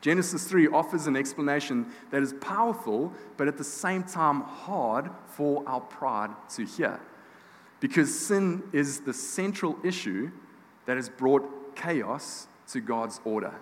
Genesis 0.02 0.46
3 0.46 0.70
offers 0.70 1.06
an 1.06 1.16
explanation 1.16 1.86
that 2.10 2.24
is 2.24 2.34
powerful, 2.42 3.14
but 3.38 3.48
at 3.48 3.58
the 3.58 3.64
same 3.64 4.04
time 4.04 4.42
hard 4.42 5.12
for 5.28 5.64
our 5.68 5.82
pride 5.82 6.32
to 6.56 6.66
hear. 6.66 7.00
Because 7.80 8.20
sin 8.20 8.64
is 8.74 9.02
the 9.02 9.14
central 9.14 9.78
issue 9.84 10.32
that 10.88 10.96
has 10.96 11.10
brought 11.10 11.76
chaos 11.76 12.48
to 12.70 12.80
God's 12.82 13.22
order. 13.24 13.54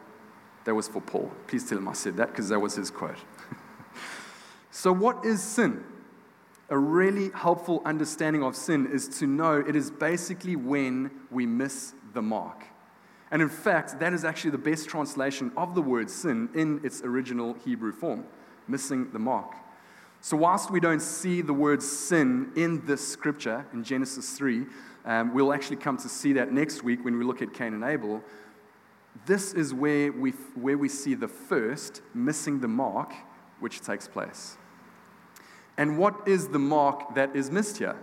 That 0.63 0.73
was 0.73 0.87
for 0.87 1.01
Paul. 1.01 1.29
Please 1.47 1.67
tell 1.67 1.77
him 1.77 1.89
I 1.89 1.93
said 1.93 2.15
that 2.15 2.29
because 2.29 2.47
that 2.47 2.59
was 2.61 2.75
his 2.75 2.89
quote. 2.89 3.17
so, 4.71 4.93
what 4.93 5.25
is 5.25 5.43
sin? 5.43 5.83
A 6.73 6.77
really 6.77 7.29
helpful 7.35 7.83
understanding 7.85 8.41
of 8.41 8.55
sin 8.55 8.89
is 8.91 9.07
to 9.07 9.27
know 9.27 9.59
it 9.59 9.75
is 9.75 9.91
basically 9.91 10.55
when 10.55 11.11
we 11.29 11.45
miss 11.45 11.93
the 12.15 12.21
mark. 12.21 12.63
And 13.29 13.43
in 13.43 13.49
fact, 13.49 13.99
that 13.99 14.11
is 14.11 14.25
actually 14.25 14.49
the 14.49 14.57
best 14.57 14.89
translation 14.89 15.51
of 15.55 15.75
the 15.75 15.83
word 15.83 16.09
sin 16.09 16.49
in 16.55 16.83
its 16.83 17.03
original 17.03 17.53
Hebrew 17.63 17.91
form, 17.91 18.25
missing 18.67 19.11
the 19.11 19.19
mark. 19.19 19.53
So, 20.19 20.35
whilst 20.35 20.71
we 20.71 20.79
don't 20.79 21.01
see 21.01 21.41
the 21.41 21.53
word 21.53 21.83
sin 21.83 22.51
in 22.55 22.83
this 22.87 23.07
scripture 23.07 23.67
in 23.71 23.83
Genesis 23.83 24.35
3, 24.35 24.65
um, 25.05 25.31
we'll 25.31 25.53
actually 25.53 25.77
come 25.77 25.97
to 25.97 26.09
see 26.09 26.33
that 26.33 26.51
next 26.51 26.83
week 26.83 27.05
when 27.05 27.19
we 27.19 27.23
look 27.23 27.43
at 27.43 27.53
Cain 27.53 27.75
and 27.75 27.83
Abel. 27.83 28.23
This 29.27 29.53
is 29.53 29.75
where 29.75 30.11
we, 30.11 30.31
where 30.55 30.79
we 30.79 30.89
see 30.89 31.13
the 31.13 31.27
first 31.27 32.01
missing 32.15 32.61
the 32.61 32.67
mark, 32.67 33.13
which 33.59 33.81
takes 33.81 34.07
place. 34.07 34.57
And 35.77 35.97
what 35.97 36.27
is 36.27 36.49
the 36.49 36.59
mark 36.59 37.15
that 37.15 37.35
is 37.35 37.49
missed 37.49 37.77
here? 37.77 37.95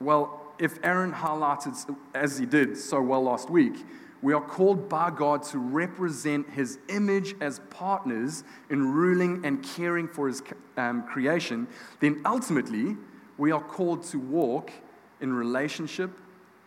Well, 0.00 0.40
if 0.58 0.78
Aaron 0.82 1.12
highlighted, 1.12 1.96
as 2.14 2.38
he 2.38 2.46
did 2.46 2.76
so 2.76 3.00
well 3.00 3.22
last 3.22 3.50
week, 3.50 3.74
we 4.22 4.34
are 4.34 4.40
called 4.40 4.88
by 4.88 5.10
God 5.10 5.42
to 5.44 5.58
represent 5.58 6.50
His 6.50 6.78
image 6.88 7.34
as 7.40 7.60
partners 7.70 8.44
in 8.68 8.92
ruling 8.92 9.44
and 9.44 9.62
caring 9.62 10.06
for 10.06 10.28
His 10.28 10.42
um, 10.76 11.04
creation, 11.04 11.66
then 12.00 12.20
ultimately 12.26 12.96
we 13.38 13.50
are 13.50 13.62
called 13.62 14.04
to 14.04 14.18
walk 14.18 14.72
in 15.20 15.32
relationship 15.32 16.10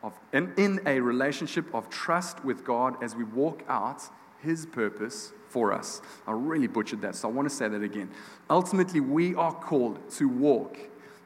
of, 0.01 0.19
in, 0.33 0.51
in 0.57 0.79
a 0.87 0.99
relationship 0.99 1.73
of 1.73 1.89
trust 1.89 2.43
with 2.43 2.63
God 2.63 3.01
as 3.03 3.15
we 3.15 3.23
walk 3.23 3.63
out 3.67 4.01
His 4.41 4.65
purpose 4.65 5.31
for 5.53 5.71
us. 5.71 6.01
I 6.27 6.31
really 6.31 6.67
butchered 6.67 7.01
that, 7.01 7.15
so 7.15 7.29
I 7.29 7.31
want 7.31 7.47
to 7.47 7.55
say 7.55 7.67
that 7.67 7.83
again. 7.83 8.09
Ultimately, 8.49 8.99
we 8.99 9.35
are 9.35 9.53
called 9.53 10.09
to 10.13 10.27
walk 10.27 10.77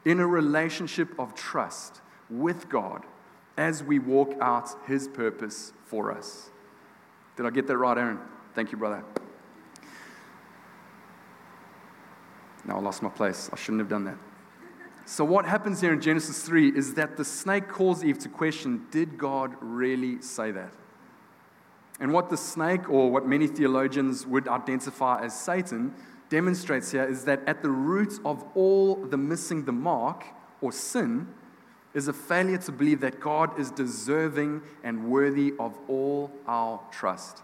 in 0.04 0.20
a 0.20 0.26
relationship 0.26 1.18
of 1.18 1.34
trust 1.34 2.02
with 2.28 2.68
God 2.68 3.04
as 3.56 3.82
we 3.82 3.98
walk 3.98 4.34
out 4.40 4.68
His 4.86 5.08
purpose 5.08 5.72
for 5.86 6.12
us. 6.12 6.50
Did 7.36 7.46
I 7.46 7.50
get 7.50 7.66
that 7.68 7.78
right, 7.78 7.96
Aaron? 7.96 8.18
Thank 8.54 8.70
you, 8.70 8.78
brother. 8.78 9.02
Now 12.66 12.76
I 12.76 12.80
lost 12.80 13.02
my 13.02 13.08
place. 13.08 13.48
I 13.50 13.56
shouldn't 13.56 13.80
have 13.80 13.88
done 13.88 14.04
that. 14.04 14.18
So, 15.06 15.24
what 15.24 15.46
happens 15.46 15.80
here 15.80 15.94
in 15.94 16.02
Genesis 16.02 16.42
3 16.42 16.76
is 16.76 16.92
that 16.94 17.16
the 17.16 17.24
snake 17.24 17.66
calls 17.66 18.04
Eve 18.04 18.18
to 18.18 18.28
question 18.28 18.86
Did 18.90 19.16
God 19.16 19.54
really 19.60 20.20
say 20.20 20.50
that? 20.50 20.74
And 22.00 22.12
what 22.12 22.30
the 22.30 22.36
snake, 22.36 22.88
or 22.88 23.10
what 23.10 23.26
many 23.26 23.46
theologians 23.46 24.26
would 24.26 24.46
identify 24.46 25.24
as 25.24 25.38
Satan, 25.38 25.94
demonstrates 26.28 26.92
here 26.92 27.04
is 27.04 27.24
that 27.24 27.40
at 27.46 27.62
the 27.62 27.70
root 27.70 28.20
of 28.24 28.44
all 28.54 28.96
the 28.96 29.16
missing 29.16 29.64
the 29.64 29.72
mark 29.72 30.24
or 30.60 30.72
sin 30.72 31.26
is 31.94 32.06
a 32.06 32.12
failure 32.12 32.58
to 32.58 32.72
believe 32.72 33.00
that 33.00 33.18
God 33.18 33.58
is 33.58 33.70
deserving 33.70 34.62
and 34.84 35.10
worthy 35.10 35.54
of 35.58 35.76
all 35.88 36.30
our 36.46 36.80
trust. 36.92 37.42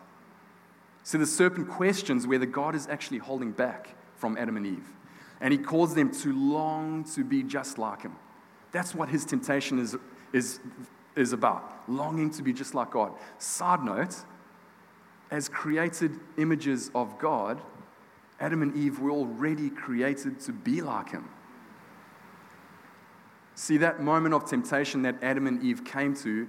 So 1.02 1.18
the 1.18 1.26
serpent 1.26 1.68
questions 1.68 2.26
whether 2.26 2.46
God 2.46 2.74
is 2.74 2.86
actually 2.86 3.18
holding 3.18 3.52
back 3.52 3.96
from 4.16 4.36
Adam 4.38 4.56
and 4.56 4.66
Eve. 4.66 4.88
And 5.40 5.52
he 5.52 5.58
calls 5.58 5.94
them 5.94 6.10
to 6.20 6.32
long 6.32 7.04
to 7.14 7.24
be 7.24 7.42
just 7.42 7.78
like 7.78 8.02
him. 8.02 8.16
That's 8.72 8.94
what 8.94 9.08
his 9.08 9.24
temptation 9.24 9.78
is, 9.78 9.96
is, 10.32 10.60
is 11.16 11.32
about 11.32 11.82
longing 11.88 12.30
to 12.30 12.42
be 12.42 12.52
just 12.52 12.74
like 12.74 12.90
God. 12.90 13.12
Side 13.38 13.82
note, 13.82 14.24
as 15.30 15.48
created 15.48 16.18
images 16.36 16.90
of 16.94 17.18
God, 17.18 17.60
Adam 18.40 18.62
and 18.62 18.76
Eve 18.76 18.98
were 18.98 19.10
already 19.10 19.70
created 19.70 20.40
to 20.40 20.52
be 20.52 20.80
like 20.80 21.10
him. 21.10 21.28
See, 23.54 23.76
that 23.78 24.00
moment 24.00 24.34
of 24.34 24.48
temptation 24.48 25.02
that 25.02 25.22
Adam 25.22 25.46
and 25.46 25.62
Eve 25.62 25.84
came 25.84 26.14
to, 26.16 26.48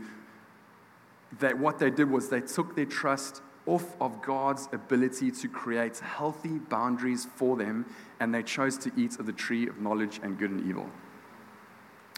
that 1.39 1.57
what 1.57 1.79
they 1.79 1.89
did 1.89 2.09
was 2.09 2.29
they 2.29 2.41
took 2.41 2.75
their 2.75 2.85
trust 2.85 3.41
off 3.67 3.95
of 3.99 4.21
God's 4.21 4.69
ability 4.71 5.31
to 5.31 5.47
create 5.47 5.99
healthy 5.99 6.59
boundaries 6.59 7.27
for 7.35 7.55
them, 7.55 7.85
and 8.19 8.33
they 8.33 8.43
chose 8.43 8.77
to 8.79 8.91
eat 8.95 9.19
of 9.19 9.25
the 9.25 9.33
tree 9.33 9.67
of 9.67 9.79
knowledge 9.79 10.19
and 10.23 10.37
good 10.37 10.51
and 10.51 10.67
evil. 10.67 10.89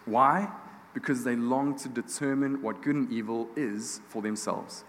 Why? 0.06 0.50
Because 0.94 1.24
they 1.24 1.36
longed 1.36 1.78
to 1.80 1.90
determine 1.90 2.62
what 2.62 2.82
good 2.82 2.96
and 2.96 3.12
evil 3.12 3.50
is 3.56 4.02
for 4.08 4.22
themselves, 4.22 4.84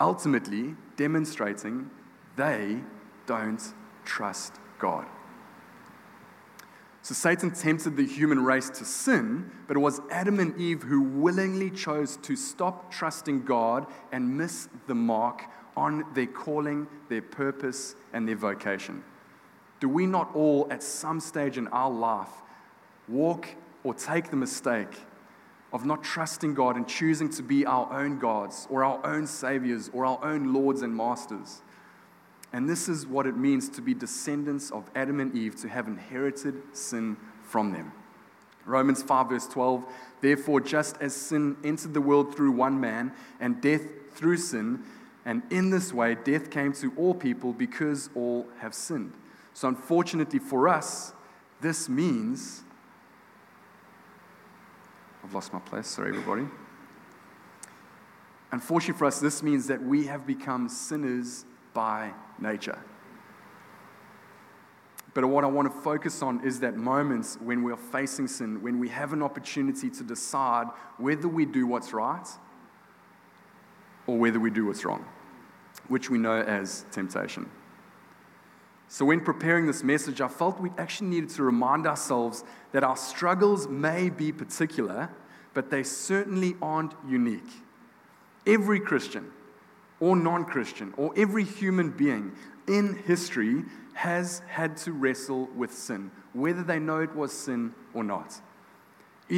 ultimately 0.00 0.74
demonstrating 0.96 1.90
they 2.36 2.80
don't 3.26 3.62
trust 4.04 4.54
God. 4.78 5.06
So 7.02 7.14
Satan 7.14 7.52
tempted 7.52 7.96
the 7.96 8.04
human 8.04 8.44
race 8.44 8.68
to 8.70 8.84
sin, 8.84 9.50
but 9.68 9.76
it 9.76 9.80
was 9.80 10.00
Adam 10.10 10.40
and 10.40 10.60
Eve 10.60 10.82
who 10.82 11.02
willingly 11.02 11.70
chose 11.70 12.16
to 12.22 12.34
stop 12.34 12.90
trusting 12.90 13.44
God 13.44 13.86
and 14.10 14.36
miss 14.36 14.68
the 14.88 14.94
mark 14.94 15.44
on 15.76 16.04
their 16.14 16.26
calling, 16.26 16.88
their 17.08 17.22
purpose, 17.22 17.94
and 18.12 18.26
their 18.26 18.34
vocation. 18.34 19.04
Do 19.78 19.88
we 19.88 20.06
not 20.06 20.34
all, 20.34 20.66
at 20.70 20.82
some 20.82 21.20
stage 21.20 21.58
in 21.58 21.68
our 21.68 21.90
life, 21.90 22.30
walk 23.06 23.46
or 23.84 23.94
take 23.94 24.30
the 24.30 24.36
mistake 24.36 24.96
of 25.76 25.84
not 25.84 26.02
trusting 26.02 26.54
God 26.54 26.76
and 26.76 26.88
choosing 26.88 27.28
to 27.28 27.42
be 27.42 27.66
our 27.66 27.92
own 27.92 28.18
gods 28.18 28.66
or 28.70 28.82
our 28.82 29.04
own 29.04 29.26
saviors 29.26 29.90
or 29.92 30.06
our 30.06 30.18
own 30.24 30.54
lords 30.54 30.80
and 30.80 30.96
masters? 30.96 31.60
And 32.50 32.66
this 32.66 32.88
is 32.88 33.06
what 33.06 33.26
it 33.26 33.36
means 33.36 33.68
to 33.68 33.82
be 33.82 33.92
descendants 33.92 34.70
of 34.70 34.90
Adam 34.94 35.20
and 35.20 35.36
Eve, 35.36 35.54
to 35.56 35.68
have 35.68 35.86
inherited 35.86 36.62
sin 36.72 37.18
from 37.42 37.72
them. 37.72 37.92
Romans 38.64 39.02
5, 39.02 39.28
verse 39.28 39.46
12 39.48 39.84
Therefore, 40.22 40.62
just 40.62 40.96
as 41.02 41.14
sin 41.14 41.58
entered 41.62 41.92
the 41.92 42.00
world 42.00 42.34
through 42.34 42.52
one 42.52 42.80
man, 42.80 43.12
and 43.38 43.60
death 43.60 43.82
through 44.12 44.38
sin, 44.38 44.82
and 45.26 45.42
in 45.50 45.68
this 45.68 45.92
way 45.92 46.14
death 46.14 46.50
came 46.50 46.72
to 46.72 46.90
all 46.96 47.12
people 47.12 47.52
because 47.52 48.08
all 48.14 48.46
have 48.60 48.72
sinned. 48.72 49.12
So, 49.52 49.68
unfortunately 49.68 50.38
for 50.38 50.68
us, 50.68 51.12
this 51.60 51.86
means. 51.86 52.62
I've 55.26 55.34
lost 55.34 55.52
my 55.52 55.58
place, 55.58 55.88
sorry, 55.88 56.10
everybody. 56.10 56.46
Unfortunately 58.52 58.96
for 58.96 59.06
us, 59.06 59.18
this 59.18 59.42
means 59.42 59.66
that 59.66 59.82
we 59.82 60.06
have 60.06 60.24
become 60.24 60.68
sinners 60.68 61.44
by 61.74 62.12
nature. 62.38 62.78
But 65.14 65.26
what 65.26 65.42
I 65.42 65.48
want 65.48 65.72
to 65.72 65.80
focus 65.80 66.22
on 66.22 66.46
is 66.46 66.60
that 66.60 66.76
moments 66.76 67.38
when 67.40 67.64
we 67.64 67.72
are 67.72 67.76
facing 67.76 68.28
sin, 68.28 68.62
when 68.62 68.78
we 68.78 68.88
have 68.88 69.12
an 69.12 69.20
opportunity 69.20 69.90
to 69.90 70.04
decide 70.04 70.68
whether 70.96 71.26
we 71.26 71.44
do 71.44 71.66
what's 71.66 71.92
right 71.92 72.28
or 74.06 74.16
whether 74.16 74.38
we 74.38 74.50
do 74.50 74.66
what's 74.66 74.84
wrong, 74.84 75.04
which 75.88 76.08
we 76.08 76.18
know 76.18 76.40
as 76.40 76.84
temptation. 76.92 77.50
So, 78.88 79.04
when 79.04 79.20
preparing 79.20 79.66
this 79.66 79.82
message, 79.82 80.20
I 80.20 80.28
felt 80.28 80.60
we 80.60 80.70
actually 80.78 81.08
needed 81.08 81.30
to 81.30 81.42
remind 81.42 81.86
ourselves 81.86 82.44
that 82.72 82.84
our 82.84 82.96
struggles 82.96 83.66
may 83.66 84.10
be 84.10 84.30
particular, 84.30 85.10
but 85.54 85.70
they 85.70 85.82
certainly 85.82 86.56
aren't 86.62 86.94
unique. 87.08 87.50
Every 88.46 88.78
Christian, 88.78 89.32
or 90.00 90.16
non 90.16 90.44
Christian 90.44 90.92
or 90.96 91.12
every 91.16 91.44
human 91.44 91.90
being 91.90 92.32
in 92.68 92.96
history 93.06 93.64
has 93.94 94.42
had 94.48 94.76
to 94.76 94.92
wrestle 94.92 95.48
with 95.56 95.72
sin, 95.72 96.10
whether 96.32 96.62
they 96.62 96.78
know 96.78 96.98
it 96.98 97.14
was 97.14 97.32
sin 97.32 97.74
or 97.94 98.04
not. 98.04 98.40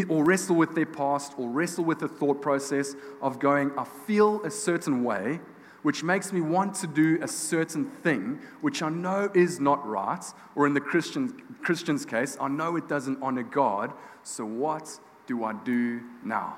Or 0.08 0.24
wrestle 0.24 0.56
with 0.56 0.74
their 0.74 0.86
past, 0.86 1.32
or 1.38 1.48
wrestle 1.48 1.84
with 1.84 2.00
the 2.00 2.08
thought 2.08 2.42
process 2.42 2.94
of 3.22 3.38
going, 3.38 3.70
I 3.78 3.84
feel 3.84 4.44
a 4.44 4.50
certain 4.50 5.02
way, 5.02 5.40
which 5.82 6.02
makes 6.02 6.32
me 6.32 6.40
want 6.40 6.74
to 6.74 6.86
do 6.86 7.18
a 7.22 7.28
certain 7.28 7.84
thing, 7.86 8.40
which 8.60 8.82
I 8.82 8.88
know 8.88 9.30
is 9.34 9.60
not 9.60 9.86
right, 9.86 10.24
or 10.56 10.66
in 10.66 10.74
the 10.74 10.80
Christian, 10.80 11.40
Christian's 11.62 12.04
case, 12.04 12.36
I 12.40 12.48
know 12.48 12.76
it 12.76 12.88
doesn't 12.88 13.22
honor 13.22 13.44
God, 13.44 13.92
so 14.22 14.44
what 14.44 14.98
do 15.26 15.44
I 15.44 15.52
do 15.52 16.00
now? 16.24 16.56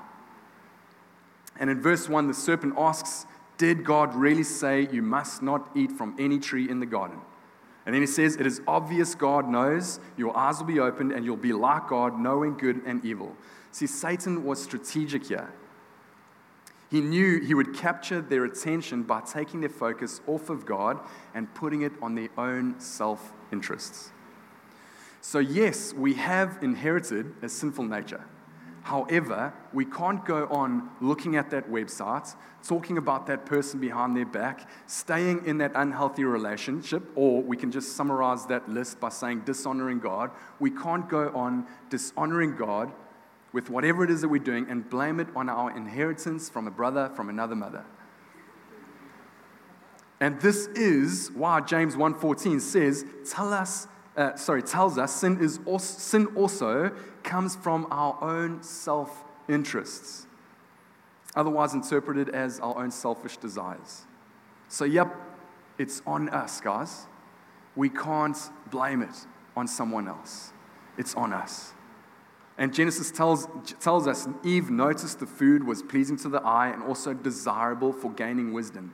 And 1.59 1.69
in 1.69 1.81
verse 1.81 2.09
1, 2.09 2.27
the 2.27 2.33
serpent 2.33 2.73
asks 2.77 3.25
did 3.61 3.85
God 3.85 4.15
really 4.15 4.41
say 4.41 4.87
you 4.91 5.03
must 5.03 5.43
not 5.43 5.69
eat 5.75 5.91
from 5.91 6.15
any 6.17 6.39
tree 6.39 6.67
in 6.67 6.79
the 6.79 6.87
garden? 6.87 7.19
And 7.85 7.93
then 7.93 8.01
he 8.01 8.07
says, 8.07 8.35
It 8.35 8.47
is 8.47 8.59
obvious 8.67 9.13
God 9.13 9.47
knows, 9.47 9.99
your 10.17 10.35
eyes 10.35 10.57
will 10.57 10.65
be 10.65 10.79
opened, 10.79 11.11
and 11.11 11.23
you'll 11.23 11.37
be 11.37 11.53
like 11.53 11.87
God, 11.87 12.19
knowing 12.19 12.57
good 12.57 12.81
and 12.87 13.05
evil. 13.05 13.35
See, 13.71 13.85
Satan 13.85 14.43
was 14.43 14.59
strategic 14.59 15.27
here. 15.27 15.53
He 16.91 16.99
knew 16.99 17.39
he 17.39 17.53
would 17.53 17.73
capture 17.73 18.19
their 18.19 18.43
attention 18.43 19.03
by 19.03 19.21
taking 19.21 19.61
their 19.61 19.69
focus 19.69 20.19
off 20.27 20.49
of 20.49 20.65
God 20.65 20.99
and 21.33 21.51
putting 21.53 21.83
it 21.83 21.93
on 22.01 22.15
their 22.15 22.27
own 22.37 22.81
self 22.81 23.31
interests. 23.49 24.11
So, 25.21 25.39
yes, 25.39 25.93
we 25.93 26.15
have 26.15 26.57
inherited 26.61 27.33
a 27.41 27.47
sinful 27.47 27.85
nature. 27.85 28.25
However, 28.83 29.53
we 29.71 29.85
can't 29.85 30.25
go 30.25 30.47
on 30.47 30.89
looking 30.99 31.37
at 31.37 31.51
that 31.51 31.69
website, 31.69 32.35
talking 32.61 32.97
about 32.97 33.27
that 33.27 33.45
person 33.45 33.79
behind 33.79 34.17
their 34.17 34.25
back, 34.25 34.67
staying 34.87 35.45
in 35.45 35.59
that 35.59 35.71
unhealthy 35.75 36.25
relationship, 36.25 37.03
or 37.15 37.41
we 37.41 37.55
can 37.55 37.71
just 37.71 37.95
summarize 37.95 38.47
that 38.47 38.67
list 38.67 38.99
by 38.99 39.09
saying 39.09 39.41
dishonoring 39.41 39.99
God. 39.99 40.31
We 40.59 40.71
can't 40.71 41.07
go 41.07 41.31
on 41.33 41.67
dishonoring 41.89 42.57
God 42.57 42.91
with 43.53 43.69
whatever 43.69 44.03
it 44.03 44.09
is 44.09 44.21
that 44.21 44.29
we're 44.29 44.39
doing 44.39 44.65
and 44.69 44.89
blame 44.89 45.19
it 45.19 45.27
on 45.35 45.49
our 45.49 45.75
inheritance 45.75 46.49
from 46.49 46.67
a 46.67 46.71
brother 46.71 47.11
from 47.15 47.29
another 47.29 47.55
mother. 47.55 47.85
And 50.19 50.39
this 50.39 50.67
is 50.67 51.31
why 51.33 51.61
James 51.61 51.97
1:14 51.97 52.59
says, 52.59 53.05
"Tell 53.27 53.51
us, 53.51 53.87
uh, 54.15 54.35
sorry, 54.35 54.61
tells 54.61 54.97
us 54.97 55.13
sin 55.13 55.39
is 55.39 55.59
also, 55.65 55.99
sin 55.99 56.27
also 56.35 56.91
comes 57.23 57.55
from 57.55 57.87
our 57.89 58.17
own 58.21 58.61
self-interests, 58.61 60.27
otherwise 61.35 61.73
interpreted 61.73 62.29
as 62.29 62.59
our 62.59 62.77
own 62.77 62.91
selfish 62.91 63.37
desires." 63.37 64.05
So, 64.67 64.85
yep, 64.85 65.13
it's 65.77 66.03
on 66.05 66.29
us, 66.29 66.61
guys. 66.61 67.07
We 67.75 67.89
can't 67.89 68.37
blame 68.69 69.01
it 69.01 69.25
on 69.57 69.67
someone 69.67 70.07
else. 70.07 70.53
It's 70.97 71.15
on 71.15 71.33
us. 71.33 71.73
And 72.57 72.73
Genesis 72.73 73.11
tells, 73.11 73.47
tells 73.79 74.07
us 74.07 74.27
Eve 74.43 74.69
noticed 74.69 75.19
the 75.19 75.25
food 75.25 75.65
was 75.65 75.81
pleasing 75.81 76.17
to 76.17 76.29
the 76.29 76.41
eye 76.41 76.69
and 76.69 76.83
also 76.83 77.13
desirable 77.13 77.93
for 77.93 78.11
gaining 78.11 78.53
wisdom 78.53 78.93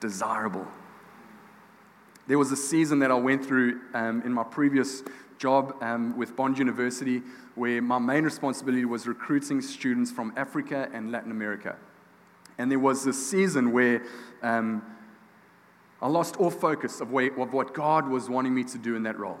desirable. 0.00 0.66
There 2.26 2.38
was 2.38 2.52
a 2.52 2.56
season 2.56 2.98
that 2.98 3.10
I 3.10 3.14
went 3.14 3.44
through 3.44 3.80
um, 3.94 4.20
in 4.22 4.34
my 4.34 4.44
previous 4.44 5.02
job 5.38 5.82
um, 5.82 6.16
with 6.16 6.36
Bond 6.36 6.58
University 6.58 7.22
where 7.54 7.80
my 7.80 7.98
main 7.98 8.24
responsibility 8.24 8.84
was 8.84 9.06
recruiting 9.06 9.62
students 9.62 10.10
from 10.10 10.32
Africa 10.36 10.90
and 10.92 11.10
Latin 11.10 11.30
America. 11.30 11.76
And 12.58 12.70
there 12.70 12.78
was 12.78 13.04
this 13.04 13.30
season 13.30 13.72
where 13.72 14.02
um, 14.42 14.82
I 16.02 16.08
lost 16.08 16.36
all 16.36 16.50
focus 16.50 17.00
of, 17.00 17.10
where, 17.10 17.32
of 17.40 17.52
what 17.54 17.72
God 17.72 18.08
was 18.08 18.28
wanting 18.28 18.54
me 18.54 18.64
to 18.64 18.78
do 18.78 18.96
in 18.96 19.04
that 19.04 19.18
role. 19.18 19.38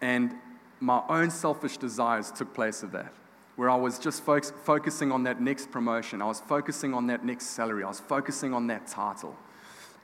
And 0.00 0.34
my 0.80 1.02
own 1.08 1.30
selfish 1.30 1.76
desires 1.76 2.30
took 2.30 2.52
place 2.54 2.82
of 2.82 2.92
that, 2.92 3.12
where 3.56 3.70
I 3.70 3.76
was 3.76 3.98
just 3.98 4.22
fo- 4.22 4.40
focusing 4.40 5.10
on 5.10 5.24
that 5.24 5.40
next 5.40 5.70
promotion, 5.70 6.20
I 6.20 6.26
was 6.26 6.40
focusing 6.40 6.94
on 6.94 7.06
that 7.08 7.24
next 7.24 7.46
salary, 7.46 7.84
I 7.84 7.88
was 7.88 8.00
focusing 8.00 8.52
on 8.54 8.66
that 8.68 8.86
title. 8.86 9.36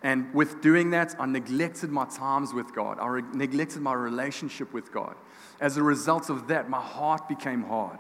And 0.03 0.35
with 0.35 0.61
doing 0.61 0.91
that, 0.91 1.15
I 1.19 1.27
neglected 1.27 1.91
my 1.91 2.07
times 2.07 2.53
with 2.53 2.75
God. 2.75 2.99
I 2.99 3.07
re- 3.07 3.23
neglected 3.33 3.83
my 3.83 3.93
relationship 3.93 4.73
with 4.73 4.93
God. 4.93 5.15
As 5.61 5.77
a 5.77 5.83
result 5.83 6.29
of 6.29 6.49
that, 6.49 6.69
my 6.69 6.81
heart 6.81 7.29
became 7.29 7.63
hard. 7.63 7.99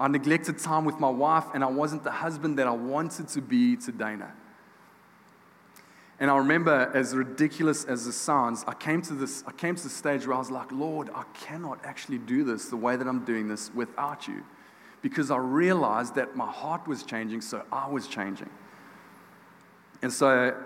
I 0.00 0.08
neglected 0.08 0.58
time 0.58 0.84
with 0.84 0.98
my 0.98 1.08
wife, 1.08 1.44
and 1.54 1.62
I 1.62 1.68
wasn't 1.68 2.02
the 2.02 2.10
husband 2.10 2.58
that 2.58 2.66
I 2.66 2.72
wanted 2.72 3.28
to 3.28 3.40
be 3.40 3.76
to 3.76 3.92
Dana. 3.92 4.32
And 6.22 6.30
I 6.30 6.36
remember, 6.36 6.88
as 6.94 7.16
ridiculous 7.16 7.84
as 7.84 8.06
it 8.06 8.12
sounds, 8.12 8.64
I 8.68 8.74
came 8.74 9.02
to 9.02 9.12
this, 9.12 9.42
I 9.44 9.50
came 9.50 9.74
to 9.74 9.82
the 9.82 9.88
stage 9.90 10.24
where 10.24 10.36
I 10.36 10.38
was 10.38 10.52
like, 10.52 10.70
Lord, 10.70 11.10
I 11.12 11.24
cannot 11.34 11.84
actually 11.84 12.18
do 12.18 12.44
this 12.44 12.66
the 12.66 12.76
way 12.76 12.94
that 12.94 13.08
I'm 13.08 13.24
doing 13.24 13.48
this 13.48 13.74
without 13.74 14.28
you. 14.28 14.44
Because 15.02 15.32
I 15.32 15.38
realized 15.38 16.14
that 16.14 16.36
my 16.36 16.48
heart 16.48 16.86
was 16.86 17.02
changing, 17.02 17.40
so 17.40 17.64
I 17.72 17.88
was 17.88 18.06
changing. 18.06 18.50
And 20.00 20.12
so 20.12 20.56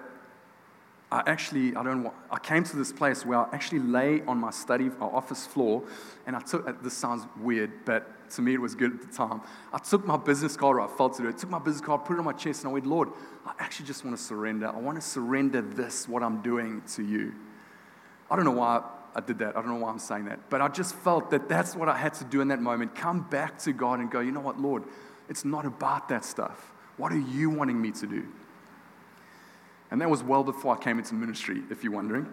I 1.11 1.23
actually, 1.27 1.77
I 1.77 1.85
don't 1.85 2.03
want, 2.03 2.17
I 2.31 2.39
came 2.39 2.65
to 2.65 2.77
this 2.77 2.93
place 2.93 3.25
where 3.25 3.39
I 3.39 3.49
actually 3.53 3.79
lay 3.79 4.23
on 4.23 4.39
my 4.39 4.51
study, 4.51 4.91
our 5.01 5.15
office 5.15 5.47
floor, 5.47 5.85
and 6.27 6.35
I 6.35 6.41
took, 6.41 6.67
uh, 6.67 6.73
this 6.83 6.95
sounds 6.95 7.27
weird, 7.41 7.85
but 7.85 8.29
to 8.31 8.43
me 8.43 8.55
it 8.55 8.61
was 8.61 8.75
good 8.75 8.95
at 8.95 9.01
the 9.03 9.17
time. 9.17 9.41
I 9.73 9.79
took 9.79 10.05
my 10.05 10.17
business 10.17 10.57
card, 10.57 10.79
or 10.79 10.81
I 10.81 10.89
felt 10.89 11.17
to 11.19 11.29
it, 11.29 11.39
took 11.39 11.51
my 11.51 11.61
business 11.61 11.81
card, 11.81 12.05
put 12.05 12.15
it 12.15 12.19
on 12.19 12.25
my 12.25 12.33
chest, 12.33 12.65
and 12.65 12.71
I 12.71 12.73
went, 12.73 12.87
Lord, 12.87 13.11
I 13.47 13.53
actually 13.61 13.87
just 13.87 14.05
want 14.05 14.17
to 14.17 14.23
surrender. 14.23 14.67
I 14.67 14.79
want 14.79 15.01
to 15.01 15.07
surrender 15.07 15.63
this, 15.63 16.09
what 16.09 16.25
I'm 16.25 16.43
doing, 16.43 16.83
to 16.95 17.05
you. 17.05 17.35
I 18.29 18.35
don't 18.35 18.45
know 18.45 18.51
why 18.51 18.83
I 19.15 19.21
did 19.21 19.39
that. 19.39 19.57
I 19.57 19.61
don't 19.61 19.69
know 19.69 19.77
why 19.77 19.91
I'm 19.91 20.01
saying 20.01 20.25
that. 20.25 20.51
But 20.51 20.61
I 20.61 20.67
just 20.67 20.97
felt 20.97 21.31
that 21.31 21.49
that's 21.49 21.77
what 21.77 21.89
I 21.89 21.97
had 21.97 22.15
to 22.15 22.25
do 22.25 22.41
in 22.41 22.49
that 22.49 22.61
moment. 22.61 22.97
Come 22.97 23.21
back 23.21 23.59
to 23.61 23.73
God 23.73 24.01
and 24.01 24.11
go, 24.11 24.19
you 24.19 24.33
know 24.33 24.41
what, 24.41 24.61
Lord, 24.61 24.83
it's 25.29 25.45
not 25.45 25.65
about 25.65 26.09
that 26.09 26.25
stuff. 26.25 26.73
What 26.97 27.13
are 27.13 27.21
you 27.21 27.49
wanting 27.49 27.81
me 27.81 27.93
to 27.93 28.07
do? 28.09 28.27
And 29.91 30.01
that 30.01 30.11
was 30.11 30.23
well 30.23 30.43
before 30.43 30.75
I 30.75 30.83
came 30.83 30.99
into 30.99 31.15
ministry, 31.15 31.63
if 31.71 31.85
you're 31.85 31.93
wondering. 31.93 32.27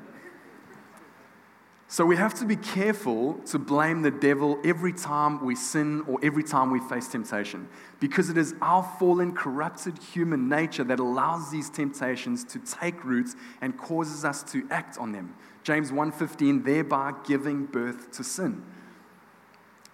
So 1.93 2.07
we 2.07 2.15
have 2.15 2.33
to 2.39 2.45
be 2.45 2.55
careful 2.55 3.35
to 3.45 3.59
blame 3.59 4.01
the 4.01 4.09
devil 4.09 4.57
every 4.63 4.93
time 4.93 5.45
we 5.45 5.53
sin 5.53 6.01
or 6.07 6.17
every 6.23 6.43
time 6.43 6.71
we 6.71 6.79
face 6.79 7.07
temptation 7.07 7.67
because 7.99 8.31
it 8.31 8.37
is 8.37 8.55
our 8.63 8.81
fallen, 8.97 9.35
corrupted 9.35 9.99
human 9.99 10.49
nature 10.49 10.83
that 10.85 10.99
allows 10.99 11.51
these 11.51 11.69
temptations 11.69 12.43
to 12.45 12.57
take 12.57 13.03
root 13.05 13.35
and 13.61 13.77
causes 13.77 14.25
us 14.25 14.41
to 14.53 14.67
act 14.71 14.97
on 14.97 15.11
them. 15.11 15.35
James 15.61 15.91
1:15 15.91 16.63
thereby 16.63 17.13
giving 17.25 17.65
birth 17.65 18.09
to 18.13 18.23
sin. 18.23 18.63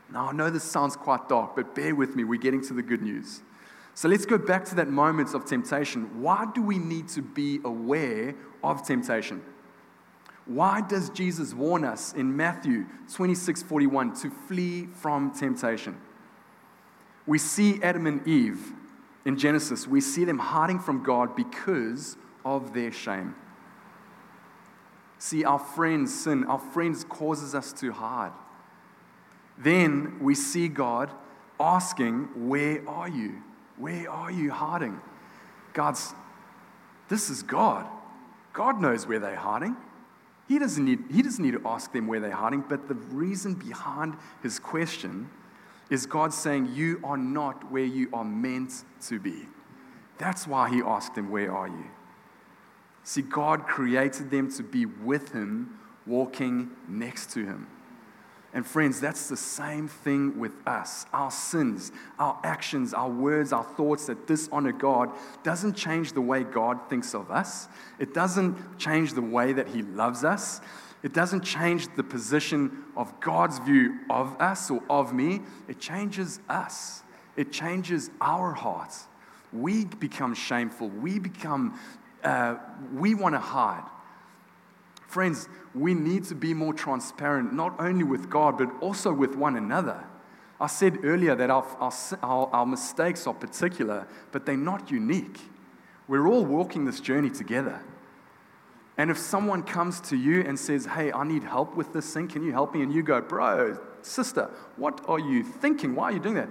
Now 0.09 0.29
I 0.29 0.31
know 0.31 0.49
this 0.49 0.63
sounds 0.63 0.95
quite 0.95 1.27
dark, 1.27 1.53
but 1.53 1.75
bear 1.75 1.93
with 1.93 2.15
me, 2.15 2.23
we're 2.23 2.39
getting 2.39 2.61
to 2.61 2.73
the 2.73 2.81
good 2.81 3.01
news. 3.01 3.41
So 3.99 4.07
let's 4.07 4.25
go 4.25 4.37
back 4.37 4.63
to 4.63 4.75
that 4.75 4.87
moment 4.87 5.33
of 5.33 5.43
temptation. 5.43 6.21
Why 6.21 6.45
do 6.55 6.61
we 6.61 6.77
need 6.77 7.09
to 7.09 7.21
be 7.21 7.59
aware 7.65 8.33
of 8.63 8.87
temptation? 8.87 9.41
Why 10.45 10.79
does 10.79 11.09
Jesus 11.09 11.53
warn 11.53 11.83
us 11.83 12.13
in 12.13 12.33
Matthew 12.33 12.85
26 13.13 13.61
41 13.63 14.15
to 14.21 14.29
flee 14.29 14.85
from 14.85 15.31
temptation? 15.31 15.97
We 17.27 17.39
see 17.39 17.83
Adam 17.83 18.07
and 18.07 18.25
Eve 18.25 18.71
in 19.25 19.37
Genesis, 19.37 19.85
we 19.85 19.99
see 19.99 20.23
them 20.23 20.39
hiding 20.39 20.79
from 20.79 21.03
God 21.03 21.35
because 21.35 22.15
of 22.45 22.73
their 22.73 22.93
shame. 22.93 23.35
See, 25.17 25.43
our 25.43 25.59
friends 25.59 26.17
sin, 26.17 26.45
our 26.45 26.59
friends 26.59 27.03
causes 27.03 27.53
us 27.53 27.73
to 27.73 27.91
hide. 27.91 28.31
Then 29.57 30.19
we 30.21 30.35
see 30.35 30.69
God 30.69 31.11
asking, 31.59 32.47
Where 32.47 32.87
are 32.87 33.09
you? 33.09 33.43
Where 33.79 34.11
are 34.11 34.29
you 34.29 34.51
hiding? 34.51 34.99
God's, 35.73 36.13
this 37.07 37.29
is 37.29 37.41
God. 37.41 37.87
God 38.53 38.81
knows 38.81 39.07
where 39.07 39.19
they're 39.19 39.35
hiding. 39.35 39.75
He 40.47 40.59
doesn't, 40.59 40.83
need, 40.83 40.99
he 41.11 41.21
doesn't 41.21 41.43
need 41.43 41.53
to 41.53 41.61
ask 41.65 41.93
them 41.93 42.05
where 42.07 42.19
they're 42.19 42.31
hiding, 42.31 42.65
but 42.67 42.87
the 42.87 42.95
reason 42.95 43.53
behind 43.53 44.15
his 44.43 44.59
question 44.59 45.29
is 45.89 46.05
God 46.05 46.33
saying, 46.33 46.73
You 46.73 46.99
are 47.03 47.17
not 47.17 47.71
where 47.71 47.85
you 47.85 48.09
are 48.13 48.25
meant 48.25 48.83
to 49.07 49.19
be. 49.19 49.45
That's 50.17 50.45
why 50.45 50.69
he 50.69 50.81
asked 50.81 51.15
them, 51.15 51.29
Where 51.29 51.51
are 51.51 51.67
you? 51.67 51.85
See, 53.03 53.21
God 53.21 53.65
created 53.65 54.29
them 54.29 54.51
to 54.53 54.63
be 54.63 54.85
with 54.85 55.31
him, 55.31 55.79
walking 56.05 56.71
next 56.87 57.31
to 57.31 57.45
him. 57.45 57.67
And 58.53 58.65
friends, 58.65 58.99
that's 58.99 59.29
the 59.29 59.37
same 59.37 59.87
thing 59.87 60.39
with 60.39 60.53
us. 60.65 61.05
Our 61.13 61.29
sins, 61.29 61.91
our 62.17 62.39
actions, 62.43 62.93
our 62.95 63.09
words, 63.09 63.53
our 63.53 63.63
thoughts 63.63 64.07
that 64.07 64.25
dishonor 64.25 64.71
God 64.71 65.11
doesn't 65.43 65.73
change 65.75 66.13
the 66.13 66.21
way 66.21 66.43
God 66.43 66.79
thinks 66.89 67.13
of 67.13 67.29
us. 67.29 67.67
It 67.99 68.13
doesn't 68.13 68.79
change 68.79 69.13
the 69.13 69.21
way 69.21 69.53
that 69.53 69.67
He 69.67 69.83
loves 69.83 70.23
us. 70.23 70.61
It 71.03 71.13
doesn't 71.13 71.41
change 71.41 71.87
the 71.95 72.03
position 72.03 72.85
of 72.97 73.19
God's 73.19 73.59
view 73.59 73.99
of 74.09 74.35
us 74.41 74.69
or 74.71 74.81
of 74.89 75.13
me. 75.13 75.41
It 75.67 75.79
changes 75.79 76.39
us. 76.49 77.03
It 77.37 77.51
changes 77.51 78.09
our 78.19 78.51
hearts. 78.53 79.05
We 79.53 79.85
become 79.85 80.33
shameful. 80.33 80.89
We 80.89 81.19
become, 81.19 81.79
uh, 82.23 82.55
we 82.93 83.13
want 83.13 83.35
to 83.35 83.39
hide. 83.39 83.85
Friends, 85.09 85.49
we 85.73 85.95
need 85.95 86.25
to 86.25 86.35
be 86.35 86.53
more 86.53 86.71
transparent, 86.71 87.51
not 87.51 87.73
only 87.79 88.03
with 88.03 88.29
God, 88.29 88.59
but 88.59 88.69
also 88.79 89.11
with 89.11 89.35
one 89.35 89.55
another. 89.55 90.03
I 90.61 90.67
said 90.67 90.99
earlier 91.03 91.33
that 91.33 91.49
our, 91.49 91.65
our, 92.21 92.47
our, 92.53 92.65
mistakes 92.67 93.25
are 93.25 93.33
particular, 93.33 94.07
but 94.31 94.45
they're 94.45 94.55
not 94.55 94.91
unique. 94.91 95.39
We're 96.07 96.27
all 96.27 96.45
walking 96.45 96.85
this 96.85 96.99
journey 96.99 97.31
together. 97.31 97.81
And 98.99 99.09
if 99.09 99.17
someone 99.17 99.63
comes 99.63 99.99
to 100.01 100.15
you 100.15 100.41
and 100.41 100.59
says, 100.59 100.85
Hey, 100.85 101.11
I 101.11 101.23
need 101.23 101.41
help 101.41 101.75
with 101.75 101.91
this 101.91 102.13
thing, 102.13 102.27
can 102.27 102.43
you 102.43 102.51
help 102.51 102.75
me? 102.75 102.83
And 102.83 102.93
you 102.93 103.01
go, 103.01 103.19
Bro, 103.19 103.79
sister, 104.03 104.51
what 104.75 105.01
are 105.07 105.19
you 105.19 105.41
thinking? 105.43 105.95
Why 105.95 106.09
are 106.09 106.11
you 106.11 106.19
doing 106.19 106.35
that? 106.35 106.49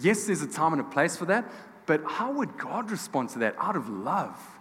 Yes, 0.00 0.24
there's 0.24 0.40
a 0.40 0.46
time 0.46 0.72
and 0.72 0.80
a 0.80 0.84
place 0.84 1.14
for 1.14 1.26
that, 1.26 1.44
but 1.84 2.02
how 2.06 2.32
would 2.32 2.56
God 2.56 2.90
respond 2.90 3.28
to 3.30 3.40
that? 3.40 3.54
Out 3.58 3.76
of 3.76 3.90
love. 3.90 4.57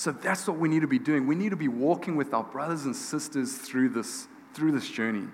So 0.00 0.12
that's 0.12 0.48
what 0.48 0.56
we 0.56 0.70
need 0.70 0.80
to 0.80 0.86
be 0.86 0.98
doing. 0.98 1.26
We 1.26 1.34
need 1.34 1.50
to 1.50 1.56
be 1.56 1.68
walking 1.68 2.16
with 2.16 2.32
our 2.32 2.42
brothers 2.42 2.86
and 2.86 2.96
sisters 2.96 3.58
through 3.58 3.90
this, 3.90 4.28
through 4.54 4.72
this 4.72 4.88
journey. 4.88 5.28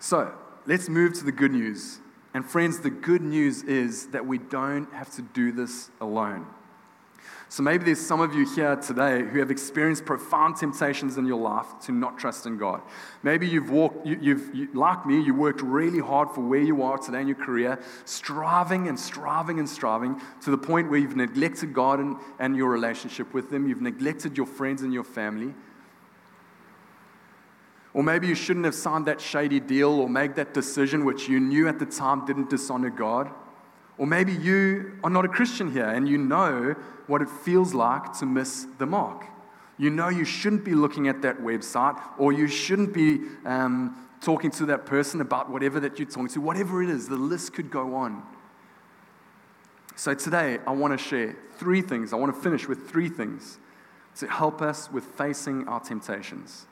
So 0.00 0.34
let's 0.66 0.90
move 0.90 1.14
to 1.14 1.24
the 1.24 1.32
good 1.32 1.50
news. 1.50 2.00
And 2.34 2.44
friends, 2.44 2.80
the 2.80 2.90
good 2.90 3.22
news 3.22 3.62
is 3.62 4.08
that 4.08 4.26
we 4.26 4.36
don't 4.36 4.92
have 4.92 5.14
to 5.14 5.22
do 5.22 5.50
this 5.50 5.88
alone. 5.98 6.46
So 7.48 7.62
maybe 7.62 7.84
there's 7.84 8.04
some 8.04 8.20
of 8.20 8.34
you 8.34 8.52
here 8.54 8.74
today 8.76 9.22
who 9.22 9.38
have 9.38 9.50
experienced 9.50 10.04
profound 10.04 10.56
temptations 10.56 11.18
in 11.18 11.26
your 11.26 11.40
life 11.40 11.66
to 11.82 11.92
not 11.92 12.18
trust 12.18 12.46
in 12.46 12.58
God. 12.58 12.82
Maybe 13.22 13.46
you've 13.46 13.70
walked, 13.70 14.06
you, 14.06 14.36
have 14.36 14.54
you, 14.54 14.68
like 14.74 15.06
me, 15.06 15.22
you 15.22 15.34
worked 15.34 15.60
really 15.62 16.00
hard 16.00 16.30
for 16.30 16.40
where 16.40 16.60
you 16.60 16.82
are 16.82 16.98
today 16.98 17.20
in 17.20 17.28
your 17.28 17.36
career, 17.36 17.78
striving 18.04 18.88
and 18.88 18.98
striving 18.98 19.58
and 19.58 19.68
striving 19.68 20.20
to 20.42 20.50
the 20.50 20.58
point 20.58 20.90
where 20.90 20.98
you've 20.98 21.16
neglected 21.16 21.72
God 21.72 22.00
and, 22.00 22.16
and 22.40 22.56
your 22.56 22.70
relationship 22.70 23.32
with 23.32 23.52
Him. 23.52 23.68
You've 23.68 23.82
neglected 23.82 24.36
your 24.36 24.46
friends 24.46 24.82
and 24.82 24.92
your 24.92 25.04
family. 25.04 25.54
Or 27.92 28.02
maybe 28.02 28.26
you 28.26 28.34
shouldn't 28.34 28.64
have 28.64 28.74
signed 28.74 29.06
that 29.06 29.20
shady 29.20 29.60
deal 29.60 29.90
or 29.90 30.08
made 30.08 30.34
that 30.34 30.52
decision 30.52 31.04
which 31.04 31.28
you 31.28 31.38
knew 31.38 31.68
at 31.68 31.78
the 31.78 31.86
time 31.86 32.26
didn't 32.26 32.50
dishonor 32.50 32.90
God. 32.90 33.30
Or 33.96 34.06
maybe 34.06 34.32
you 34.32 34.98
are 35.04 35.10
not 35.10 35.24
a 35.24 35.28
Christian 35.28 35.70
here 35.70 35.88
and 35.88 36.08
you 36.08 36.18
know 36.18 36.74
what 37.06 37.22
it 37.22 37.28
feels 37.28 37.74
like 37.74 38.12
to 38.18 38.26
miss 38.26 38.66
the 38.78 38.86
mark. 38.86 39.24
You 39.78 39.90
know 39.90 40.08
you 40.08 40.24
shouldn't 40.24 40.64
be 40.64 40.74
looking 40.74 41.08
at 41.08 41.22
that 41.22 41.38
website 41.38 42.00
or 42.18 42.32
you 42.32 42.48
shouldn't 42.48 42.92
be 42.92 43.20
um, 43.44 43.96
talking 44.20 44.50
to 44.52 44.66
that 44.66 44.86
person 44.86 45.20
about 45.20 45.50
whatever 45.50 45.78
that 45.80 45.98
you're 45.98 46.08
talking 46.08 46.28
to, 46.28 46.40
whatever 46.40 46.82
it 46.82 46.88
is, 46.88 47.08
the 47.08 47.16
list 47.16 47.52
could 47.52 47.70
go 47.70 47.94
on. 47.94 48.22
So 49.96 50.14
today, 50.14 50.58
I 50.66 50.72
want 50.72 50.98
to 50.98 51.04
share 51.04 51.36
three 51.56 51.82
things. 51.82 52.12
I 52.12 52.16
want 52.16 52.34
to 52.34 52.40
finish 52.40 52.66
with 52.66 52.88
three 52.88 53.08
things 53.08 53.58
to 54.16 54.26
help 54.26 54.62
us 54.62 54.90
with 54.90 55.04
facing 55.04 55.68
our 55.68 55.80
temptations. 55.80 56.66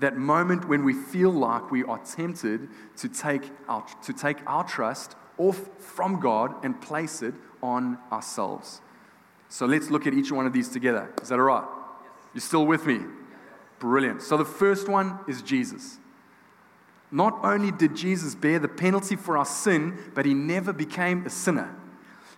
That 0.00 0.16
moment 0.16 0.66
when 0.66 0.84
we 0.84 0.94
feel 0.94 1.30
like 1.30 1.70
we 1.70 1.84
are 1.84 1.98
tempted 1.98 2.68
to 2.96 3.08
take 3.08 3.50
our, 3.68 3.84
to 4.02 4.12
take 4.12 4.38
our 4.46 4.64
trust 4.64 5.14
off 5.40 5.58
from 5.78 6.20
God 6.20 6.64
and 6.64 6.80
place 6.80 7.22
it 7.22 7.34
on 7.62 7.98
ourselves. 8.12 8.80
So 9.48 9.66
let's 9.66 9.90
look 9.90 10.06
at 10.06 10.14
each 10.14 10.30
one 10.30 10.46
of 10.46 10.52
these 10.52 10.68
together. 10.68 11.12
Is 11.22 11.28
that 11.28 11.38
all 11.38 11.46
right? 11.46 11.64
You're 12.34 12.40
still 12.40 12.66
with 12.66 12.86
me? 12.86 13.00
Brilliant. 13.78 14.22
So 14.22 14.36
the 14.36 14.44
first 14.44 14.88
one 14.88 15.18
is 15.26 15.42
Jesus. 15.42 15.98
Not 17.10 17.40
only 17.42 17.72
did 17.72 17.96
Jesus 17.96 18.34
bear 18.34 18.58
the 18.58 18.68
penalty 18.68 19.16
for 19.16 19.36
our 19.36 19.44
sin, 19.44 19.98
but 20.14 20.26
he 20.26 20.34
never 20.34 20.72
became 20.72 21.26
a 21.26 21.30
sinner. 21.30 21.74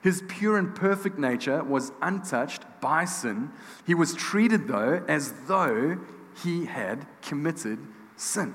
His 0.02 0.22
pure 0.28 0.56
and 0.56 0.74
perfect 0.74 1.18
nature 1.18 1.62
was 1.62 1.92
untouched 2.00 2.62
by 2.80 3.04
sin. 3.04 3.50
He 3.86 3.94
was 3.94 4.14
treated, 4.14 4.66
though, 4.66 5.04
as 5.06 5.32
though 5.46 5.98
he 6.42 6.64
had 6.64 7.06
committed 7.20 7.78
sin. 8.16 8.54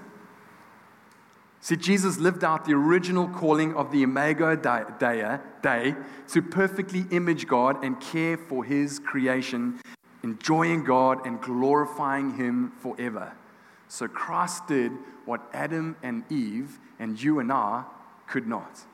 See, 1.60 1.76
Jesus 1.76 2.18
lived 2.18 2.44
out 2.44 2.66
the 2.66 2.74
original 2.74 3.28
calling 3.28 3.76
of 3.76 3.92
the 3.92 4.04
Imago 4.04 4.56
Dei 4.56 5.96
to 6.28 6.42
perfectly 6.42 7.06
image 7.12 7.48
God 7.48 7.84
and 7.84 8.00
care 8.00 8.38
for 8.38 8.64
his 8.64 9.00
creation, 9.00 9.80
enjoying 10.24 10.84
God 10.84 11.26
and 11.26 11.42
glorifying 11.42 12.36
him 12.36 12.72
forever. 12.80 13.34
So 13.88 14.08
Christ 14.08 14.68
did 14.68 14.92
what 15.26 15.50
Adam 15.54 15.96
and 16.04 16.24
Eve 16.32 16.80
and 17.00 17.22
you 17.22 17.40
and 17.40 17.52
I 17.52 17.84
could 18.28 18.48
not. 18.48 18.86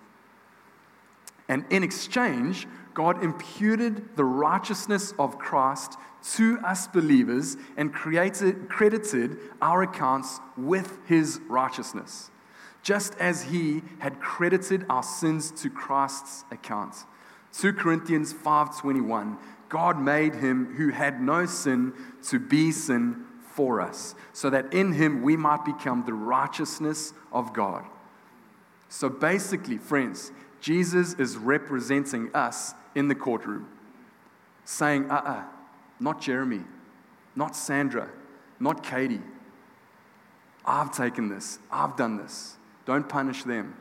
And 1.50 1.66
in 1.70 1.84
exchange, 1.84 2.68
God 2.94 3.24
imputed 3.24 4.16
the 4.16 4.24
righteousness 4.24 5.14
of 5.20 5.38
Christ 5.38 5.98
to 6.36 6.58
us 6.60 6.88
believers 6.88 7.58
and 7.76 7.94
created, 7.94 8.70
credited 8.70 9.38
our 9.62 9.84
accounts 9.84 10.40
with 10.56 10.98
his 11.06 11.42
righteousness, 11.50 12.32
just 12.84 13.16
as 13.16 13.44
he 13.44 13.82
had 14.00 14.20
credited 14.20 14.86
our 14.90 15.02
sins 15.02 15.50
to 15.50 15.70
Christ's 15.70 16.44
account. 16.52 17.06
2 17.54 17.74
Corinthians 17.74 18.34
5:21 18.34 19.38
God 19.70 20.00
made 20.00 20.36
him 20.36 20.76
who 20.76 20.90
had 20.90 21.20
no 21.20 21.48
sin 21.48 21.94
to 22.28 22.38
be 22.38 22.72
sin 22.72 23.26
for 23.42 23.82
us, 23.82 24.14
so 24.32 24.50
that 24.52 24.72
in 24.72 24.94
him 24.94 25.24
we 25.24 25.36
might 25.36 25.66
become 25.66 26.04
the 26.06 26.14
righteousness 26.14 27.14
of 27.32 27.54
God. 27.54 27.84
So 28.88 29.10
basically, 29.10 29.80
friends, 29.80 30.32
Jesus 30.62 31.14
is 31.16 31.38
representing 31.38 32.30
us 32.36 32.76
in 32.94 33.08
the 33.08 33.16
courtroom, 33.16 33.68
saying, 34.64 35.10
uh 35.10 35.16
uh-uh, 35.16 35.32
uh, 35.32 35.44
not 36.00 36.22
Jeremy, 36.22 36.62
not 37.36 37.56
Sandra, 37.56 38.10
not 38.60 38.84
Katie. 38.84 39.22
I've 40.66 40.96
taken 40.96 41.30
this, 41.30 41.58
I've 41.72 41.96
done 41.96 42.18
this. 42.18 42.58
Don't 42.86 43.08
punish 43.08 43.44
them. 43.44 43.76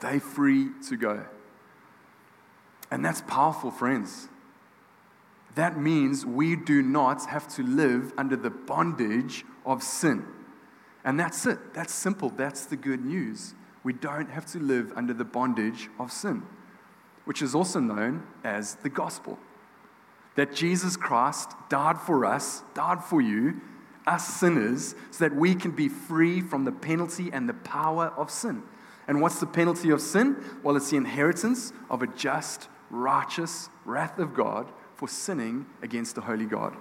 They're 0.00 0.20
free 0.20 0.70
to 0.88 0.96
go. 0.96 1.24
And 2.90 3.04
that's 3.04 3.22
powerful, 3.22 3.70
friends. 3.70 4.28
That 5.54 5.80
means 5.80 6.26
we 6.26 6.54
do 6.54 6.82
not 6.82 7.26
have 7.26 7.48
to 7.54 7.62
live 7.62 8.12
under 8.18 8.36
the 8.36 8.50
bondage 8.50 9.44
of 9.64 9.82
sin. 9.82 10.24
And 11.04 11.18
that's 11.18 11.46
it. 11.46 11.72
That's 11.72 11.94
simple. 11.94 12.28
That's 12.28 12.66
the 12.66 12.76
good 12.76 13.04
news. 13.04 13.54
We 13.82 13.92
don't 13.92 14.30
have 14.30 14.46
to 14.46 14.58
live 14.58 14.92
under 14.96 15.14
the 15.14 15.24
bondage 15.24 15.88
of 15.98 16.12
sin, 16.12 16.42
which 17.24 17.40
is 17.40 17.54
also 17.54 17.80
known 17.80 18.24
as 18.44 18.74
the 18.76 18.88
gospel. 18.90 19.38
That 20.34 20.54
Jesus 20.54 20.96
Christ 20.96 21.52
died 21.70 21.98
for 21.98 22.26
us, 22.26 22.62
died 22.74 23.02
for 23.02 23.22
you, 23.22 23.60
us 24.06 24.26
sinners, 24.26 24.94
so 25.10 25.28
that 25.28 25.34
we 25.34 25.54
can 25.54 25.72
be 25.72 25.88
free 25.88 26.40
from 26.40 26.64
the 26.64 26.72
penalty 26.72 27.30
and 27.32 27.48
the 27.48 27.54
power 27.54 28.12
of 28.16 28.30
sin. 28.30 28.62
And 29.08 29.20
what's 29.20 29.40
the 29.40 29.46
penalty 29.46 29.90
of 29.90 30.00
sin? 30.00 30.36
Well, 30.62 30.76
it's 30.76 30.90
the 30.90 30.96
inheritance 30.96 31.72
of 31.90 32.02
a 32.02 32.06
just, 32.06 32.68
righteous 32.90 33.68
wrath 33.84 34.18
of 34.18 34.34
God 34.34 34.70
for 34.94 35.08
sinning 35.08 35.66
against 35.82 36.14
the 36.14 36.22
holy 36.22 36.46
God. 36.46 36.76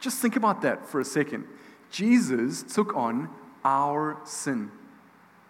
Just 0.00 0.18
think 0.18 0.36
about 0.36 0.62
that 0.62 0.86
for 0.86 1.00
a 1.00 1.04
second. 1.04 1.46
Jesus 1.90 2.62
took 2.62 2.94
on 2.94 3.30
our 3.64 4.18
sin, 4.24 4.70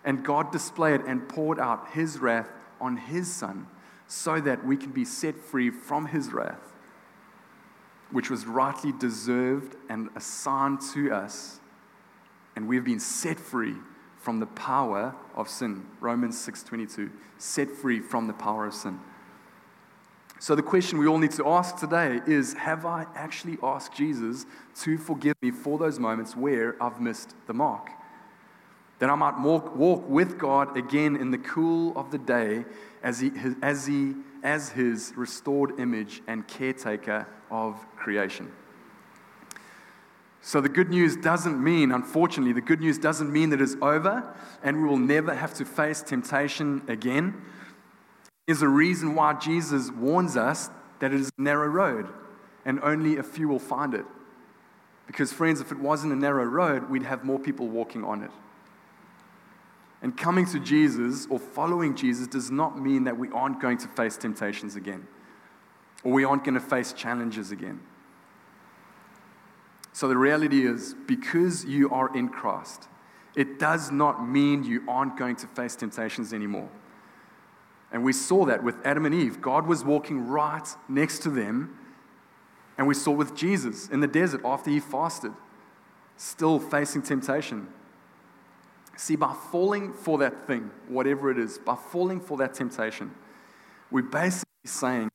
and 0.05 0.25
God 0.25 0.53
displayed 0.53 1.01
and 1.03 1.29
poured 1.29 1.59
out 1.59 1.91
his 1.93 2.19
wrath 2.19 2.51
on 2.81 2.97
his 2.97 3.33
son 3.33 3.67
so 4.07 4.41
that 4.41 4.65
we 4.65 4.77
can 4.77 4.93
be 4.93 5.05
set 5.05 5.37
free 5.37 5.71
from 5.71 6.07
his 6.07 6.33
wrath, 6.33 6.75
which 8.11 8.31
was 8.31 8.47
rightly 8.47 8.93
deserved 8.93 9.77
and 9.89 10.09
assigned 10.15 10.81
to 10.93 11.13
us, 11.13 11.61
and 12.55 12.69
we 12.69 12.77
have 12.77 12.85
been 12.85 13.01
set 13.01 13.39
free 13.39 13.75
from 14.19 14.41
the 14.41 14.47
power 14.47 15.15
of 15.35 15.49
sin. 15.49 15.87
Romans 16.01 16.37
6:22, 16.39 17.11
set 17.39 17.71
free 17.71 18.01
from 18.01 18.27
the 18.27 18.33
power 18.33 18.67
of 18.67 18.75
sin. 18.75 19.01
So, 20.39 20.55
the 20.55 20.63
question 20.63 20.99
we 20.99 21.07
all 21.07 21.19
need 21.19 21.31
to 21.33 21.49
ask 21.49 21.77
today 21.77 22.21
is 22.27 22.53
Have 22.55 22.85
I 22.85 23.07
actually 23.15 23.57
asked 23.63 23.95
Jesus 23.95 24.45
to 24.83 24.99
forgive 24.99 25.35
me 25.41 25.51
for 25.51 25.79
those 25.79 25.99
moments 25.99 26.37
where 26.37 26.77
I've 26.83 27.01
missed 27.01 27.35
the 27.47 27.55
mark? 27.55 27.89
That 28.99 29.09
I 29.09 29.15
might 29.15 29.39
walk, 29.41 29.75
walk 29.75 30.07
with 30.09 30.39
God 30.39 30.77
again 30.77 31.17
in 31.17 31.31
the 31.31 31.39
cool 31.39 31.97
of 31.97 32.11
the 32.11 32.19
day 32.19 32.67
as, 33.03 33.21
he, 33.21 33.31
as, 33.63 33.87
he, 33.87 34.15
as 34.43 34.71
his 34.71 35.13
restored 35.17 35.79
image 35.79 36.23
and 36.27 36.47
caretaker 36.47 37.27
of 37.51 37.85
creation. 37.97 38.53
So, 40.41 40.61
the 40.61 40.69
good 40.69 40.91
news 40.91 41.17
doesn't 41.17 41.63
mean, 41.63 41.91
unfortunately, 41.91 42.53
the 42.53 42.61
good 42.61 42.81
news 42.81 42.99
doesn't 42.99 43.33
mean 43.33 43.51
that 43.51 43.61
it's 43.61 43.77
over 43.83 44.33
and 44.63 44.81
we 44.81 44.89
will 44.89 44.97
never 44.97 45.35
have 45.35 45.55
to 45.55 45.65
face 45.65 46.03
temptation 46.03 46.83
again 46.87 47.43
is 48.47 48.63
a 48.63 48.69
reason 48.69 49.17
why 49.17 49.33
Jesus 49.35 49.91
warns 49.91 50.37
us 50.37 50.71
that 51.01 51.13
it 51.13 51.21
is 51.21 51.31
a 51.37 51.43
narrow 51.43 51.67
road 51.67 52.07
and 52.65 52.79
only 52.83 53.17
a 53.17 53.23
few 53.23 53.49
will 53.49 53.59
find 53.59 53.93
it. 53.93 54.05
Because, 55.07 55.33
friends, 55.33 55.61
if 55.61 55.73
it 55.73 55.79
wasn't 55.79 56.13
a 56.13 56.17
narrow 56.17 56.45
road, 56.45 56.91
we'd 56.91 57.05
have 57.05 57.25
more 57.25 57.39
people 57.39 57.69
walking 57.69 58.05
on 58.05 58.23
it. 58.23 58.31
And 60.07 60.17
coming 60.17 60.47
to 60.47 60.61
Jesus 60.61 61.27
or 61.31 61.41
following 61.41 61.97
Jesus 61.97 62.29
does 62.29 62.49
not 62.49 62.81
mean 62.81 63.03
that 63.03 63.19
we 63.19 63.29
aren't 63.31 63.61
going 63.61 63.77
to 63.79 63.89
face 63.89 64.17
temptations 64.17 64.77
again 64.77 65.05
or 66.05 66.13
we 66.13 66.25
aren't 66.25 66.45
going 66.45 66.55
to 66.55 66.61
face 66.61 66.93
challenges 66.93 67.51
again. 67.51 67.81
So 69.93 70.07
the 70.07 70.17
reality 70.17 70.65
is, 70.65 70.95
because 71.09 71.65
you 71.65 71.91
are 71.91 72.17
in 72.17 72.29
Christ, 72.29 72.87
it 73.35 73.59
does 73.59 73.91
not 73.91 74.25
mean 74.25 74.63
you 74.63 74.85
aren't 74.87 75.17
going 75.17 75.35
to 75.35 75.49
face 75.49 75.75
temptations 75.75 76.33
anymore. 76.33 76.69
And 77.91 78.05
we 78.05 78.13
saw 78.13 78.45
that 78.45 78.63
with 78.63 78.77
Adam 78.85 79.07
and 79.07 79.15
Eve. 79.15 79.41
God 79.41 79.67
was 79.67 79.85
walking 79.85 80.29
right 80.29 80.69
next 80.89 81.19
to 81.25 81.31
them. 81.31 81.77
And 82.79 82.87
we 82.87 82.95
saw 82.95 83.11
with 83.11 83.35
Jesus 83.35 83.89
in 83.89 83.99
the 83.99 84.07
desert 84.07 84.43
after 84.45 84.71
he 84.71 84.79
fasted, 84.79 85.33
still 86.17 86.61
facing 86.61 87.03
temptation. 87.03 87.67
See, 88.97 89.15
by 89.15 89.35
falling 89.53 89.93
for 89.93 90.19
that 90.19 90.47
thing, 90.47 90.71
whatever 90.89 91.31
it 91.31 91.39
is, 91.39 91.59
by 91.59 91.77
falling 91.77 92.21
for 92.21 92.39
that 92.39 92.55
temptation, 92.55 93.11
we're 93.91 94.03
basically 94.03 94.47
saying, 94.65 95.09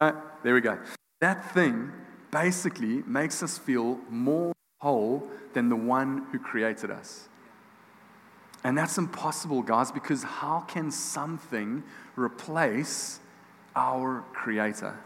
uh, 0.00 0.12
there 0.42 0.54
we 0.54 0.60
go. 0.60 0.78
That 1.20 1.52
thing 1.52 1.92
basically 2.30 3.02
makes 3.06 3.42
us 3.42 3.58
feel 3.58 4.00
more 4.08 4.52
whole 4.80 5.28
than 5.52 5.68
the 5.68 5.76
one 5.76 6.26
who 6.32 6.38
created 6.38 6.90
us. 6.90 7.28
And 8.64 8.78
that's 8.78 8.96
impossible, 8.96 9.62
guys, 9.62 9.92
because 9.92 10.22
how 10.22 10.60
can 10.60 10.90
something 10.90 11.82
replace 12.16 13.20
our 13.76 14.24
Creator? 14.32 14.96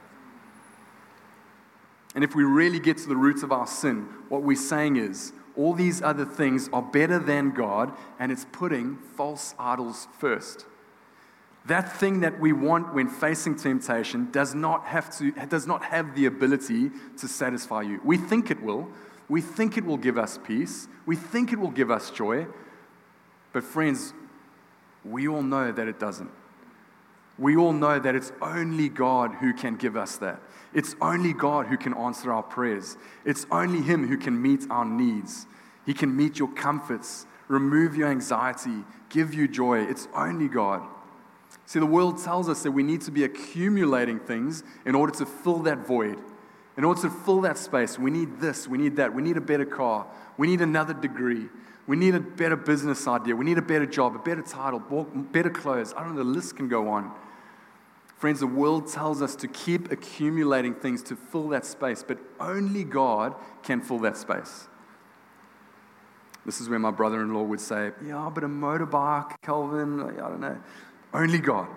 And 2.16 2.24
if 2.24 2.34
we 2.34 2.44
really 2.44 2.80
get 2.80 2.96
to 2.98 3.08
the 3.08 3.14
roots 3.14 3.42
of 3.42 3.52
our 3.52 3.66
sin, 3.66 4.08
what 4.30 4.42
we're 4.42 4.56
saying 4.56 4.96
is 4.96 5.34
all 5.54 5.74
these 5.74 6.00
other 6.00 6.24
things 6.24 6.70
are 6.72 6.80
better 6.80 7.18
than 7.18 7.50
God, 7.50 7.92
and 8.18 8.32
it's 8.32 8.46
putting 8.52 8.96
false 8.96 9.54
idols 9.58 10.08
first. 10.18 10.64
That 11.66 11.94
thing 11.94 12.20
that 12.20 12.40
we 12.40 12.54
want 12.54 12.94
when 12.94 13.08
facing 13.08 13.56
temptation 13.56 14.30
does 14.32 14.54
not 14.54 14.86
have, 14.86 15.14
to, 15.18 15.30
does 15.46 15.66
not 15.66 15.84
have 15.84 16.14
the 16.14 16.24
ability 16.24 16.90
to 17.18 17.28
satisfy 17.28 17.82
you. 17.82 18.00
We 18.02 18.16
think 18.16 18.50
it 18.50 18.62
will. 18.62 18.88
We 19.28 19.42
think 19.42 19.76
it 19.76 19.84
will 19.84 19.98
give 19.98 20.16
us 20.16 20.38
peace. 20.42 20.88
We 21.04 21.16
think 21.16 21.52
it 21.52 21.58
will 21.58 21.70
give 21.70 21.90
us 21.90 22.10
joy, 22.10 22.46
But, 23.52 23.62
friends, 23.62 24.14
we 25.04 25.28
all 25.28 25.42
know 25.42 25.70
that 25.70 25.86
it 25.86 25.98
doesn't. 25.98 26.30
We 27.38 27.56
all 27.56 27.72
know 27.72 27.98
that 27.98 28.14
it's 28.14 28.32
only 28.40 28.88
God 28.88 29.32
who 29.40 29.52
can 29.52 29.76
give 29.76 29.96
us 29.96 30.16
that. 30.18 30.40
It's 30.72 30.94
only 31.00 31.32
God 31.32 31.66
who 31.66 31.76
can 31.76 31.94
answer 31.94 32.32
our 32.32 32.42
prayers. 32.42 32.96
It's 33.24 33.46
only 33.50 33.82
Him 33.82 34.08
who 34.08 34.16
can 34.16 34.40
meet 34.40 34.66
our 34.70 34.84
needs. 34.84 35.46
He 35.84 35.94
can 35.94 36.16
meet 36.16 36.38
your 36.38 36.48
comforts, 36.48 37.26
remove 37.48 37.96
your 37.96 38.08
anxiety, 38.08 38.84
give 39.08 39.34
you 39.34 39.48
joy. 39.48 39.80
It's 39.82 40.08
only 40.14 40.48
God. 40.48 40.82
See, 41.66 41.78
the 41.78 41.86
world 41.86 42.22
tells 42.22 42.48
us 42.48 42.62
that 42.62 42.72
we 42.72 42.82
need 42.82 43.00
to 43.02 43.10
be 43.10 43.24
accumulating 43.24 44.18
things 44.18 44.62
in 44.84 44.94
order 44.94 45.12
to 45.14 45.26
fill 45.26 45.60
that 45.60 45.86
void. 45.86 46.18
In 46.76 46.84
order 46.84 47.02
to 47.02 47.10
fill 47.10 47.40
that 47.42 47.58
space, 47.58 47.98
we 47.98 48.10
need 48.10 48.40
this, 48.40 48.68
we 48.68 48.76
need 48.76 48.96
that, 48.96 49.14
we 49.14 49.22
need 49.22 49.36
a 49.36 49.40
better 49.40 49.64
car, 49.64 50.06
we 50.36 50.46
need 50.46 50.60
another 50.60 50.92
degree, 50.92 51.48
we 51.86 51.96
need 51.96 52.14
a 52.14 52.20
better 52.20 52.56
business 52.56 53.06
idea, 53.06 53.34
we 53.34 53.46
need 53.46 53.56
a 53.56 53.62
better 53.62 53.86
job, 53.86 54.14
a 54.14 54.18
better 54.18 54.42
title, 54.42 54.80
better 55.32 55.48
clothes. 55.48 55.94
I 55.96 56.02
don't 56.02 56.14
know, 56.14 56.22
the 56.22 56.30
list 56.30 56.56
can 56.56 56.68
go 56.68 56.88
on. 56.88 57.12
Friends, 58.16 58.40
the 58.40 58.46
world 58.46 58.90
tells 58.90 59.20
us 59.20 59.36
to 59.36 59.48
keep 59.48 59.92
accumulating 59.92 60.74
things 60.74 61.02
to 61.02 61.16
fill 61.16 61.48
that 61.48 61.66
space, 61.66 62.02
but 62.02 62.18
only 62.40 62.82
God 62.82 63.34
can 63.62 63.82
fill 63.82 63.98
that 64.00 64.16
space. 64.16 64.68
This 66.46 66.60
is 66.60 66.68
where 66.68 66.78
my 66.78 66.92
brother 66.92 67.20
in 67.20 67.34
law 67.34 67.42
would 67.42 67.60
say, 67.60 67.90
Yeah, 68.04 68.30
but 68.32 68.42
a 68.44 68.48
motorbike, 68.48 69.42
Calvin, 69.42 70.00
I 70.00 70.28
don't 70.28 70.40
know. 70.40 70.58
Only 71.12 71.38
God. 71.38 71.68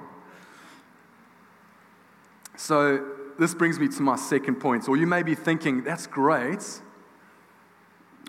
So, 2.56 3.06
this 3.38 3.54
brings 3.54 3.80
me 3.80 3.88
to 3.88 4.02
my 4.02 4.16
second 4.16 4.56
point. 4.56 4.88
Or 4.88 4.96
you 4.96 5.08
may 5.08 5.24
be 5.24 5.36
thinking, 5.36 5.84
That's 5.84 6.08
great. 6.08 6.82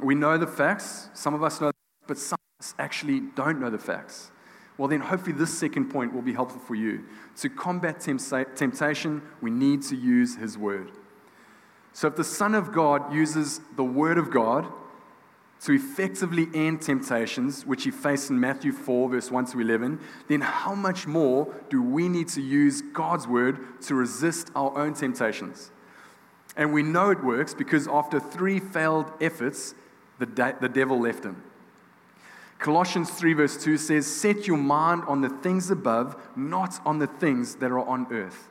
We 0.02 0.14
know 0.14 0.38
the 0.38 0.46
facts. 0.46 1.10
Some 1.14 1.34
of 1.34 1.42
us 1.42 1.60
know, 1.60 1.72
but 2.06 2.18
some 2.18 2.38
of 2.58 2.64
us 2.64 2.74
actually 2.78 3.20
don't 3.20 3.60
know 3.60 3.70
the 3.70 3.78
facts. 3.78 4.32
Well, 4.80 4.88
then, 4.88 5.00
hopefully, 5.00 5.36
this 5.36 5.52
second 5.52 5.90
point 5.90 6.14
will 6.14 6.22
be 6.22 6.32
helpful 6.32 6.58
for 6.58 6.74
you. 6.74 7.04
To 7.40 7.50
combat 7.50 8.00
temptation, 8.00 9.20
we 9.42 9.50
need 9.50 9.82
to 9.82 9.94
use 9.94 10.36
His 10.36 10.56
Word. 10.56 10.90
So, 11.92 12.08
if 12.08 12.16
the 12.16 12.24
Son 12.24 12.54
of 12.54 12.72
God 12.72 13.12
uses 13.12 13.60
the 13.76 13.84
Word 13.84 14.16
of 14.16 14.30
God 14.30 14.66
to 15.64 15.72
effectively 15.72 16.48
end 16.54 16.80
temptations, 16.80 17.66
which 17.66 17.84
He 17.84 17.90
faced 17.90 18.30
in 18.30 18.40
Matthew 18.40 18.72
4, 18.72 19.10
verse 19.10 19.30
1 19.30 19.44
to 19.48 19.60
11, 19.60 20.00
then 20.28 20.40
how 20.40 20.74
much 20.74 21.06
more 21.06 21.54
do 21.68 21.82
we 21.82 22.08
need 22.08 22.28
to 22.28 22.40
use 22.40 22.80
God's 22.80 23.28
Word 23.28 23.82
to 23.82 23.94
resist 23.94 24.50
our 24.56 24.78
own 24.78 24.94
temptations? 24.94 25.72
And 26.56 26.72
we 26.72 26.82
know 26.82 27.10
it 27.10 27.22
works 27.22 27.52
because 27.52 27.86
after 27.86 28.18
three 28.18 28.58
failed 28.58 29.12
efforts, 29.20 29.74
the, 30.18 30.24
de- 30.24 30.56
the 30.58 30.70
devil 30.70 30.98
left 30.98 31.22
him. 31.22 31.42
Colossians 32.60 33.08
3, 33.10 33.32
verse 33.32 33.56
2 33.56 33.78
says, 33.78 34.06
Set 34.06 34.46
your 34.46 34.58
mind 34.58 35.02
on 35.08 35.22
the 35.22 35.30
things 35.30 35.70
above, 35.70 36.14
not 36.36 36.78
on 36.84 36.98
the 36.98 37.06
things 37.06 37.56
that 37.56 37.70
are 37.70 37.80
on 37.80 38.06
earth. 38.12 38.48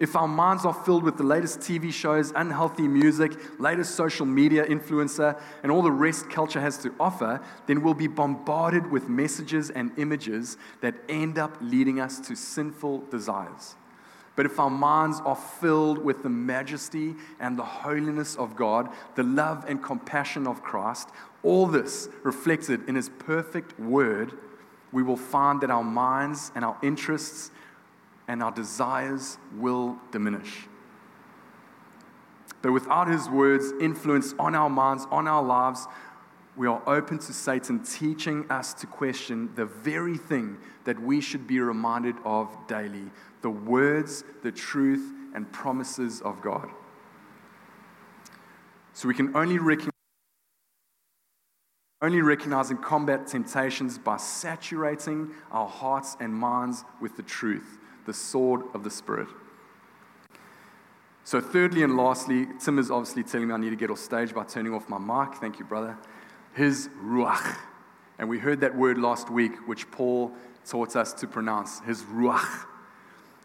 If 0.00 0.16
our 0.16 0.26
minds 0.26 0.64
are 0.64 0.74
filled 0.74 1.04
with 1.04 1.16
the 1.16 1.22
latest 1.22 1.60
TV 1.60 1.92
shows, 1.92 2.32
unhealthy 2.34 2.88
music, 2.88 3.32
latest 3.60 3.94
social 3.94 4.26
media 4.26 4.66
influencer, 4.66 5.40
and 5.62 5.70
all 5.70 5.82
the 5.82 5.92
rest 5.92 6.28
culture 6.28 6.60
has 6.60 6.78
to 6.78 6.92
offer, 6.98 7.40
then 7.68 7.82
we'll 7.82 7.94
be 7.94 8.08
bombarded 8.08 8.90
with 8.90 9.08
messages 9.08 9.70
and 9.70 9.96
images 9.96 10.56
that 10.80 10.96
end 11.08 11.38
up 11.38 11.56
leading 11.60 12.00
us 12.00 12.18
to 12.18 12.34
sinful 12.34 13.02
desires. 13.02 13.76
But 14.34 14.46
if 14.46 14.58
our 14.58 14.70
minds 14.70 15.20
are 15.24 15.36
filled 15.36 15.98
with 15.98 16.22
the 16.22 16.30
majesty 16.30 17.14
and 17.38 17.58
the 17.58 17.64
holiness 17.64 18.34
of 18.36 18.56
God, 18.56 18.88
the 19.14 19.22
love 19.22 19.64
and 19.68 19.82
compassion 19.82 20.46
of 20.46 20.62
Christ, 20.62 21.10
all 21.42 21.66
this 21.66 22.08
reflected 22.22 22.88
in 22.88 22.94
His 22.94 23.10
perfect 23.10 23.78
word, 23.78 24.32
we 24.90 25.02
will 25.02 25.16
find 25.16 25.60
that 25.60 25.70
our 25.70 25.84
minds 25.84 26.50
and 26.54 26.64
our 26.64 26.78
interests 26.82 27.50
and 28.26 28.42
our 28.42 28.52
desires 28.52 29.36
will 29.56 29.98
diminish. 30.12 30.66
But 32.62 32.72
without 32.72 33.08
His 33.08 33.28
word's 33.28 33.72
influence 33.80 34.34
on 34.38 34.54
our 34.54 34.70
minds, 34.70 35.06
on 35.10 35.28
our 35.28 35.42
lives, 35.42 35.86
we 36.56 36.66
are 36.66 36.82
open 36.86 37.18
to 37.18 37.32
Satan 37.32 37.82
teaching 37.82 38.50
us 38.50 38.72
to 38.74 38.86
question 38.86 39.50
the 39.56 39.64
very 39.64 40.16
thing 40.16 40.58
that 40.84 41.00
we 41.00 41.20
should 41.20 41.46
be 41.46 41.60
reminded 41.60 42.14
of 42.24 42.54
daily 42.66 43.10
the 43.42 43.50
words, 43.50 44.24
the 44.42 44.52
truth, 44.52 45.12
and 45.34 45.50
promises 45.52 46.20
of 46.22 46.40
God. 46.40 46.68
So 48.92 49.08
we 49.08 49.14
can 49.14 49.36
only 49.36 49.58
recognize 49.58 49.92
only 52.02 52.20
combat 52.82 53.26
temptations 53.26 53.96
by 53.96 54.16
saturating 54.16 55.30
our 55.50 55.68
hearts 55.68 56.16
and 56.20 56.34
minds 56.34 56.84
with 57.00 57.16
the 57.16 57.22
truth, 57.22 57.78
the 58.06 58.12
sword 58.12 58.62
of 58.74 58.82
the 58.82 58.90
Spirit. 58.90 59.28
So, 61.24 61.40
thirdly 61.40 61.84
and 61.84 61.96
lastly, 61.96 62.48
Tim 62.58 62.80
is 62.80 62.90
obviously 62.90 63.22
telling 63.22 63.46
me 63.48 63.54
I 63.54 63.56
need 63.56 63.70
to 63.70 63.76
get 63.76 63.90
off 63.90 64.00
stage 64.00 64.34
by 64.34 64.42
turning 64.42 64.74
off 64.74 64.88
my 64.88 64.98
mic. 64.98 65.38
Thank 65.38 65.60
you, 65.60 65.64
brother. 65.64 65.96
His 66.54 66.88
ruach. 67.00 67.56
And 68.18 68.28
we 68.28 68.40
heard 68.40 68.60
that 68.60 68.76
word 68.76 68.98
last 68.98 69.30
week, 69.30 69.52
which 69.66 69.88
Paul 69.92 70.32
taught 70.66 70.96
us 70.96 71.12
to 71.14 71.28
pronounce. 71.28 71.78
His 71.80 72.02
ruach. 72.02 72.66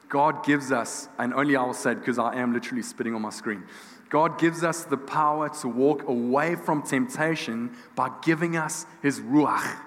God 0.10 0.46
gives 0.46 0.72
us, 0.72 1.10
and 1.18 1.34
only 1.34 1.56
I 1.56 1.64
will 1.64 1.74
say 1.74 1.92
it 1.92 2.00
because 2.00 2.18
I 2.18 2.36
am 2.36 2.54
literally 2.54 2.84
spitting 2.84 3.14
on 3.14 3.22
my 3.22 3.30
screen. 3.30 3.64
God 4.10 4.40
gives 4.40 4.64
us 4.64 4.84
the 4.84 4.98
power 4.98 5.50
to 5.62 5.68
walk 5.68 6.08
away 6.08 6.56
from 6.56 6.82
temptation 6.82 7.76
by 7.96 8.10
giving 8.24 8.56
us 8.56 8.86
His 9.02 9.20
Ruach, 9.20 9.78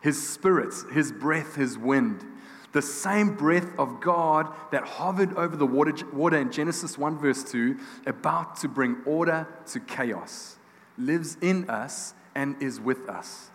His 0.00 0.28
Spirit, 0.28 0.74
His 0.92 1.12
breath, 1.12 1.54
His 1.54 1.78
wind. 1.78 2.24
The 2.72 2.82
same 2.82 3.36
breath 3.36 3.78
of 3.78 4.00
God 4.00 4.52
that 4.72 4.84
hovered 4.84 5.36
over 5.36 5.56
the 5.56 5.66
water, 5.66 5.94
water 6.12 6.38
in 6.38 6.50
Genesis 6.50 6.98
1, 6.98 7.18
verse 7.18 7.44
2, 7.44 7.78
about 8.06 8.56
to 8.56 8.68
bring 8.68 8.96
order 9.04 9.46
to 9.66 9.80
chaos, 9.80 10.56
lives 10.96 11.36
in 11.40 11.68
us 11.70 12.14
and 12.34 12.60
is 12.62 12.80
with 12.80 13.08
us. 13.08 13.50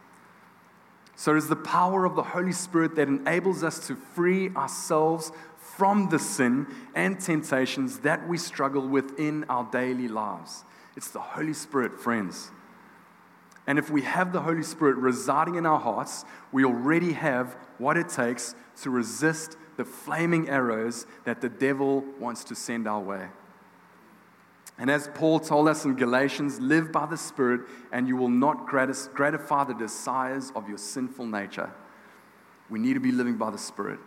So 1.15 1.33
it 1.33 1.39
is 1.39 1.47
the 1.47 1.55
power 1.55 2.05
of 2.05 2.15
the 2.15 2.21
Holy 2.21 2.51
Spirit 2.51 2.95
that 2.95 3.07
enables 3.07 3.63
us 3.63 3.87
to 3.87 3.95
free 3.95 4.51
ourselves 4.51 5.31
from 5.77 6.09
the 6.09 6.17
sin 6.17 6.65
and 6.95 7.19
temptations 7.19 7.99
that 7.99 8.27
we 8.27 8.37
struggle 8.37 8.87
with 8.87 9.19
in 9.19 9.43
our 9.45 9.63
daily 9.71 10.07
lives. 10.07 10.65
It's 10.95 11.11
the 11.11 11.19
Holy 11.19 11.53
Spirit, 11.53 11.99
friends. 11.99 12.49
And 13.67 13.77
if 13.77 13.91
we 13.91 14.01
have 14.01 14.33
the 14.33 14.41
Holy 14.41 14.63
Spirit 14.63 14.95
residing 14.95 15.55
in 15.55 15.65
our 15.65 15.79
hearts, 15.79 16.25
we 16.51 16.65
already 16.65 17.13
have 17.13 17.57
what 17.77 17.97
it 17.97 18.09
takes 18.09 18.55
to 18.81 18.89
resist 18.89 19.57
the 19.75 19.85
flaming 19.85 20.49
arrows 20.49 21.05
that 21.25 21.41
the 21.41 21.49
devil 21.49 22.03
wants 22.19 22.43
to 22.45 22.55
send 22.55 22.87
our 22.87 23.01
way. 23.01 23.27
And 24.79 24.89
as 24.89 25.09
Paul 25.13 25.39
told 25.39 25.67
us 25.67 25.85
in 25.85 25.95
Galatians, 25.95 26.59
live 26.59 26.91
by 26.91 27.05
the 27.05 27.17
Spirit, 27.17 27.61
and 27.91 28.07
you 28.07 28.15
will 28.15 28.29
not 28.29 28.67
gratify 28.67 29.63
the 29.65 29.73
desires 29.73 30.51
of 30.55 30.67
your 30.69 30.77
sinful 30.77 31.27
nature. 31.27 31.71
We 32.69 32.79
need 32.79 32.93
to 32.93 32.99
be 32.99 33.11
living 33.11 33.37
by 33.37 33.51
the 33.51 33.57
Spirit. 33.57 33.99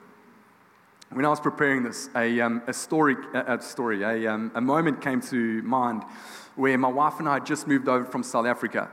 When 1.13 1.25
I 1.25 1.29
was 1.29 1.41
preparing 1.41 1.83
this, 1.83 2.09
a, 2.15 2.41
um, 2.41 2.63
a 2.69 2.73
story, 2.73 3.17
a, 3.35 3.57
a 3.57 3.61
story 3.61 4.05
a, 4.05 4.33
um, 4.33 4.53
a 4.55 4.61
moment 4.61 5.01
came 5.01 5.21
to 5.23 5.61
mind 5.63 6.05
where 6.55 6.79
my 6.79 6.87
wife 6.87 7.15
and 7.19 7.29
I 7.29 7.35
had 7.35 7.47
just 7.47 7.67
moved 7.67 7.89
over 7.89 8.05
from 8.05 8.23
South 8.23 8.47
Africa. 8.47 8.89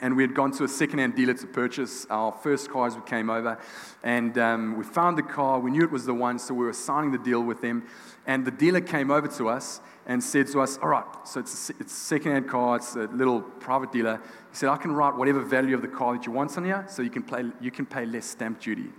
And 0.00 0.14
we 0.14 0.22
had 0.22 0.32
gone 0.32 0.52
to 0.52 0.64
a 0.64 0.68
second-hand 0.68 1.16
dealer 1.16 1.34
to 1.34 1.46
purchase 1.48 2.06
our 2.08 2.30
first 2.30 2.70
car 2.70 2.86
as 2.86 2.94
we 2.94 3.02
came 3.02 3.28
over. 3.28 3.58
And 4.04 4.38
um, 4.38 4.78
we 4.78 4.84
found 4.84 5.18
the 5.18 5.24
car. 5.24 5.58
We 5.58 5.72
knew 5.72 5.82
it 5.82 5.90
was 5.90 6.06
the 6.06 6.14
one, 6.14 6.38
so 6.38 6.54
we 6.54 6.64
were 6.64 6.72
signing 6.72 7.10
the 7.10 7.18
deal 7.18 7.42
with 7.42 7.60
them. 7.60 7.84
And 8.28 8.44
the 8.44 8.52
dealer 8.52 8.80
came 8.80 9.10
over 9.10 9.26
to 9.26 9.48
us 9.48 9.80
and 10.06 10.22
said 10.22 10.46
to 10.52 10.60
us, 10.60 10.78
all 10.80 10.90
right, 10.90 11.04
so 11.24 11.40
it's 11.40 11.70
a, 11.70 11.72
it's 11.80 11.92
a 11.92 11.96
second-hand 11.96 12.48
car. 12.48 12.76
It's 12.76 12.94
a 12.94 13.08
little 13.08 13.42
private 13.42 13.90
dealer. 13.90 14.20
He 14.50 14.56
said, 14.56 14.68
I 14.68 14.76
can 14.76 14.92
write 14.92 15.16
whatever 15.16 15.40
value 15.40 15.74
of 15.74 15.82
the 15.82 15.88
car 15.88 16.16
that 16.16 16.26
you 16.26 16.32
want 16.32 16.56
on 16.56 16.64
here, 16.64 16.86
so 16.88 17.02
you 17.02 17.10
can, 17.10 17.24
play, 17.24 17.44
you 17.60 17.72
can 17.72 17.86
pay 17.86 18.06
less 18.06 18.26
stamp 18.26 18.60
duty. 18.60 18.90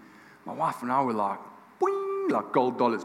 My 0.45 0.53
wife 0.53 0.81
and 0.81 0.91
I 0.91 1.01
were 1.01 1.13
like, 1.13 1.39
like 2.32 2.52
gold 2.52 2.78
dollars. 2.78 3.04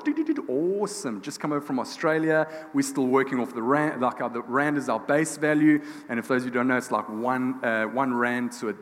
Awesome. 0.49 1.21
Just 1.23 1.41
come 1.41 1.53
over 1.53 1.65
from 1.65 1.79
Australia. 1.79 2.49
We're 2.73 2.83
still 2.83 3.07
working 3.07 3.41
off 3.41 3.55
the 3.55 3.63
rand. 3.63 4.01
Like 4.01 4.21
our, 4.21 4.31
the 4.31 4.43
rand 4.43 4.79
is 4.79 4.89
our 4.89 5.01
base 5.01 5.37
value. 5.37 5.83
And 6.09 6.19
if 6.19 6.29
those 6.29 6.43
of 6.43 6.47
you 6.47 6.53
don't 6.53 6.69
know, 6.69 6.77
it's 6.77 6.91
like 6.91 7.09
one, 7.09 7.65
uh, 7.65 7.85
one 7.85 8.15
rand 8.15 8.53
to 8.61 8.71
a, 8.71 8.75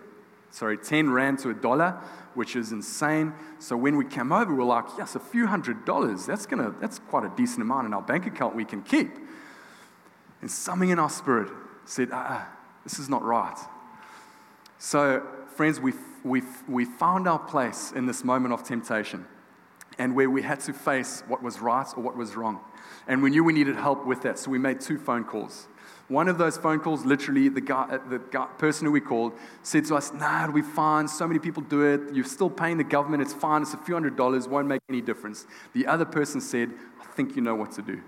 sorry, 0.51 0.79
10 0.79 1.11
rand 1.11 1.39
to 1.41 1.51
a 1.51 1.55
dollar, 1.55 2.01
which 2.35 2.57
is 2.57 2.73
insane. 2.73 3.33
So 3.59 3.77
when 3.77 3.97
we 3.97 4.05
came 4.05 4.33
over, 4.33 4.55
we're 4.55 4.65
like, 4.65 4.85
yes, 4.99 5.15
a 5.15 5.21
few 5.21 5.47
hundred 5.47 5.85
dollars. 5.85 6.27
That's, 6.27 6.47
gonna, 6.47 6.75
that's 6.81 6.99
quite 6.99 7.25
a 7.25 7.33
decent 7.37 7.63
amount 7.63 7.87
in 7.87 7.95
our 7.95 8.03
bank 8.03 8.27
account 8.27 8.55
we 8.55 8.65
can 8.65 8.83
keep. 8.83 9.11
And 10.41 10.51
something 10.51 10.91
in 10.91 10.99
our 10.99 11.11
spirit 11.11 11.51
said, 11.87 12.11
ah, 12.13 12.49
this 12.83 12.99
is 12.99 13.09
not 13.09 13.23
right. 13.23 13.57
So, 14.79 15.27
friends, 15.57 15.81
we, 15.81 15.93
we, 16.23 16.43
we 16.69 16.85
found 16.85 17.27
our 17.27 17.39
place 17.39 17.93
in 17.93 18.07
this 18.07 18.23
moment 18.25 18.53
of 18.53 18.63
temptation. 18.63 19.27
And 19.99 20.15
where 20.15 20.31
we 20.31 20.43
had 20.43 20.61
to 20.61 20.73
face 20.73 21.23
what 21.29 21.43
was 21.43 21.61
right 21.61 21.87
or 21.97 22.03
what 22.03 22.17
was 22.17 22.37
wrong. 22.37 22.61
And 23.07 23.23
we 23.23 23.31
knew 23.31 23.45
we 23.45 23.53
needed 23.53 23.77
help 23.77 24.07
with 24.07 24.23
that, 24.23 24.39
so 24.39 24.51
we 24.51 24.59
made 24.59 24.81
two 24.81 24.99
phone 24.99 25.25
calls. 25.25 25.69
One 26.09 26.29
of 26.29 26.37
those 26.37 26.59
phone 26.59 26.81
calls, 26.81 27.07
literally, 27.07 27.49
the, 27.49 27.63
guy, 27.63 27.85
uh, 27.91 27.99
the 28.09 28.19
guy, 28.19 28.47
person 28.59 28.87
who 28.87 28.93
we 28.93 29.01
called 29.01 29.33
said 29.63 29.87
to 29.87 29.97
us, 29.97 30.13
Nah, 30.13 30.51
we're 30.51 30.63
fine. 30.63 31.09
So 31.09 31.27
many 31.27 31.41
people 31.41 31.63
do 31.63 31.83
it. 31.83 32.15
You're 32.15 32.27
still 32.27 32.51
paying 32.51 32.77
the 32.77 32.85
government. 32.85 33.23
It's 33.23 33.33
fine. 33.33 33.63
It's 33.63 33.73
a 33.73 33.79
few 33.79 33.95
hundred 33.95 34.15
dollars. 34.15 34.47
Won't 34.47 34.69
make 34.69 34.83
any 34.91 35.01
difference. 35.01 35.47
The 35.73 35.87
other 35.87 36.05
person 36.05 36.43
said, 36.43 36.73
I 37.01 37.07
think 37.07 37.37
you 37.37 37.43
know 37.43 37.55
what 37.55 37.73
to 37.73 37.83
do. 37.83 38.03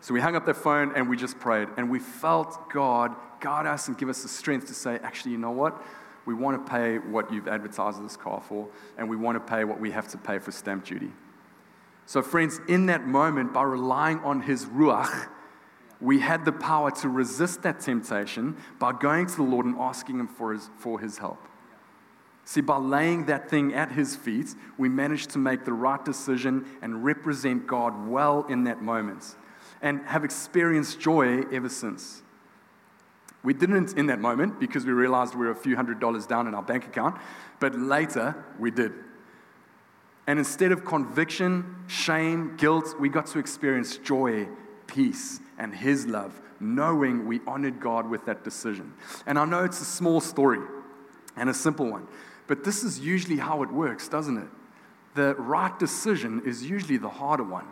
So 0.00 0.12
we 0.12 0.20
hung 0.20 0.34
up 0.34 0.44
the 0.44 0.54
phone 0.54 0.92
and 0.96 1.08
we 1.08 1.16
just 1.16 1.38
prayed. 1.38 1.68
And 1.76 1.88
we 1.88 2.00
felt 2.00 2.68
God 2.68 3.14
guide 3.38 3.66
us 3.66 3.86
and 3.86 3.96
give 3.96 4.08
us 4.08 4.22
the 4.22 4.28
strength 4.28 4.66
to 4.66 4.74
say, 4.74 4.98
Actually, 5.04 5.32
you 5.32 5.38
know 5.38 5.52
what? 5.52 5.80
We 6.24 6.34
want 6.34 6.64
to 6.64 6.70
pay 6.70 6.98
what 6.98 7.32
you've 7.32 7.48
advertised 7.48 8.02
this 8.04 8.16
car 8.16 8.42
for, 8.46 8.68
and 8.96 9.08
we 9.08 9.16
want 9.16 9.36
to 9.36 9.40
pay 9.40 9.64
what 9.64 9.80
we 9.80 9.90
have 9.90 10.08
to 10.08 10.18
pay 10.18 10.38
for 10.38 10.52
stamp 10.52 10.84
duty. 10.84 11.10
So, 12.06 12.22
friends, 12.22 12.60
in 12.68 12.86
that 12.86 13.06
moment, 13.06 13.52
by 13.52 13.62
relying 13.62 14.18
on 14.20 14.42
His 14.42 14.66
Ruach, 14.66 15.28
we 16.00 16.18
had 16.18 16.44
the 16.44 16.52
power 16.52 16.90
to 16.90 17.08
resist 17.08 17.62
that 17.62 17.80
temptation 17.80 18.56
by 18.78 18.92
going 18.92 19.26
to 19.26 19.36
the 19.36 19.42
Lord 19.42 19.66
and 19.66 19.76
asking 19.78 20.18
Him 20.18 20.28
for 20.28 20.52
His, 20.52 20.68
for 20.78 20.98
his 21.00 21.18
help. 21.18 21.48
See, 22.44 22.60
by 22.60 22.76
laying 22.76 23.26
that 23.26 23.48
thing 23.48 23.72
at 23.72 23.92
His 23.92 24.16
feet, 24.16 24.54
we 24.76 24.88
managed 24.88 25.30
to 25.30 25.38
make 25.38 25.64
the 25.64 25.72
right 25.72 26.04
decision 26.04 26.66
and 26.82 27.04
represent 27.04 27.66
God 27.66 28.08
well 28.08 28.44
in 28.48 28.64
that 28.64 28.82
moment 28.82 29.36
and 29.80 30.00
have 30.06 30.24
experienced 30.24 31.00
joy 31.00 31.42
ever 31.52 31.68
since. 31.68 32.21
We 33.44 33.54
didn't 33.54 33.98
in 33.98 34.06
that 34.06 34.20
moment 34.20 34.60
because 34.60 34.86
we 34.86 34.92
realized 34.92 35.34
we 35.34 35.46
were 35.46 35.50
a 35.50 35.56
few 35.56 35.74
hundred 35.74 35.98
dollars 35.98 36.26
down 36.26 36.46
in 36.46 36.54
our 36.54 36.62
bank 36.62 36.86
account, 36.86 37.20
but 37.58 37.74
later 37.74 38.44
we 38.58 38.70
did. 38.70 38.92
And 40.26 40.38
instead 40.38 40.70
of 40.70 40.84
conviction, 40.84 41.76
shame, 41.88 42.56
guilt, 42.56 42.94
we 43.00 43.08
got 43.08 43.26
to 43.26 43.38
experience 43.40 43.96
joy, 43.96 44.48
peace, 44.86 45.40
and 45.58 45.74
His 45.74 46.06
love, 46.06 46.40
knowing 46.60 47.26
we 47.26 47.40
honored 47.46 47.80
God 47.80 48.08
with 48.08 48.24
that 48.26 48.44
decision. 48.44 48.92
And 49.26 49.38
I 49.38 49.44
know 49.44 49.64
it's 49.64 49.80
a 49.80 49.84
small 49.84 50.20
story 50.20 50.60
and 51.36 51.50
a 51.50 51.54
simple 51.54 51.90
one, 51.90 52.06
but 52.46 52.62
this 52.62 52.84
is 52.84 53.00
usually 53.00 53.38
how 53.38 53.62
it 53.64 53.72
works, 53.72 54.08
doesn't 54.08 54.38
it? 54.38 54.48
The 55.14 55.34
right 55.34 55.76
decision 55.78 56.42
is 56.46 56.64
usually 56.64 56.96
the 56.96 57.08
harder 57.08 57.44
one. 57.44 57.66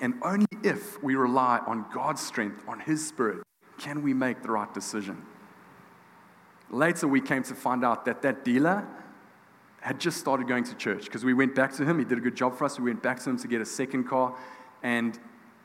And 0.00 0.14
only 0.22 0.46
if 0.62 1.02
we 1.02 1.14
rely 1.14 1.60
on 1.66 1.86
God's 1.94 2.20
strength, 2.20 2.62
on 2.68 2.80
His 2.80 3.06
Spirit, 3.06 3.42
can 3.78 4.02
we 4.02 4.14
make 4.14 4.42
the 4.42 4.50
right 4.50 4.72
decision? 4.72 5.24
Later, 6.70 7.06
we 7.06 7.20
came 7.20 7.42
to 7.44 7.54
find 7.54 7.84
out 7.84 8.04
that 8.04 8.22
that 8.22 8.44
dealer 8.44 8.86
had 9.80 10.00
just 10.00 10.18
started 10.18 10.48
going 10.48 10.64
to 10.64 10.74
church 10.74 11.04
because 11.04 11.24
we 11.24 11.34
went 11.34 11.54
back 11.54 11.72
to 11.74 11.84
him. 11.84 11.98
He 11.98 12.04
did 12.04 12.18
a 12.18 12.20
good 12.20 12.36
job 12.36 12.56
for 12.56 12.64
us. 12.64 12.78
We 12.78 12.90
went 12.90 13.02
back 13.02 13.20
to 13.20 13.30
him 13.30 13.38
to 13.38 13.48
get 13.48 13.60
a 13.60 13.66
second 13.66 14.04
car, 14.04 14.34
and 14.82 15.18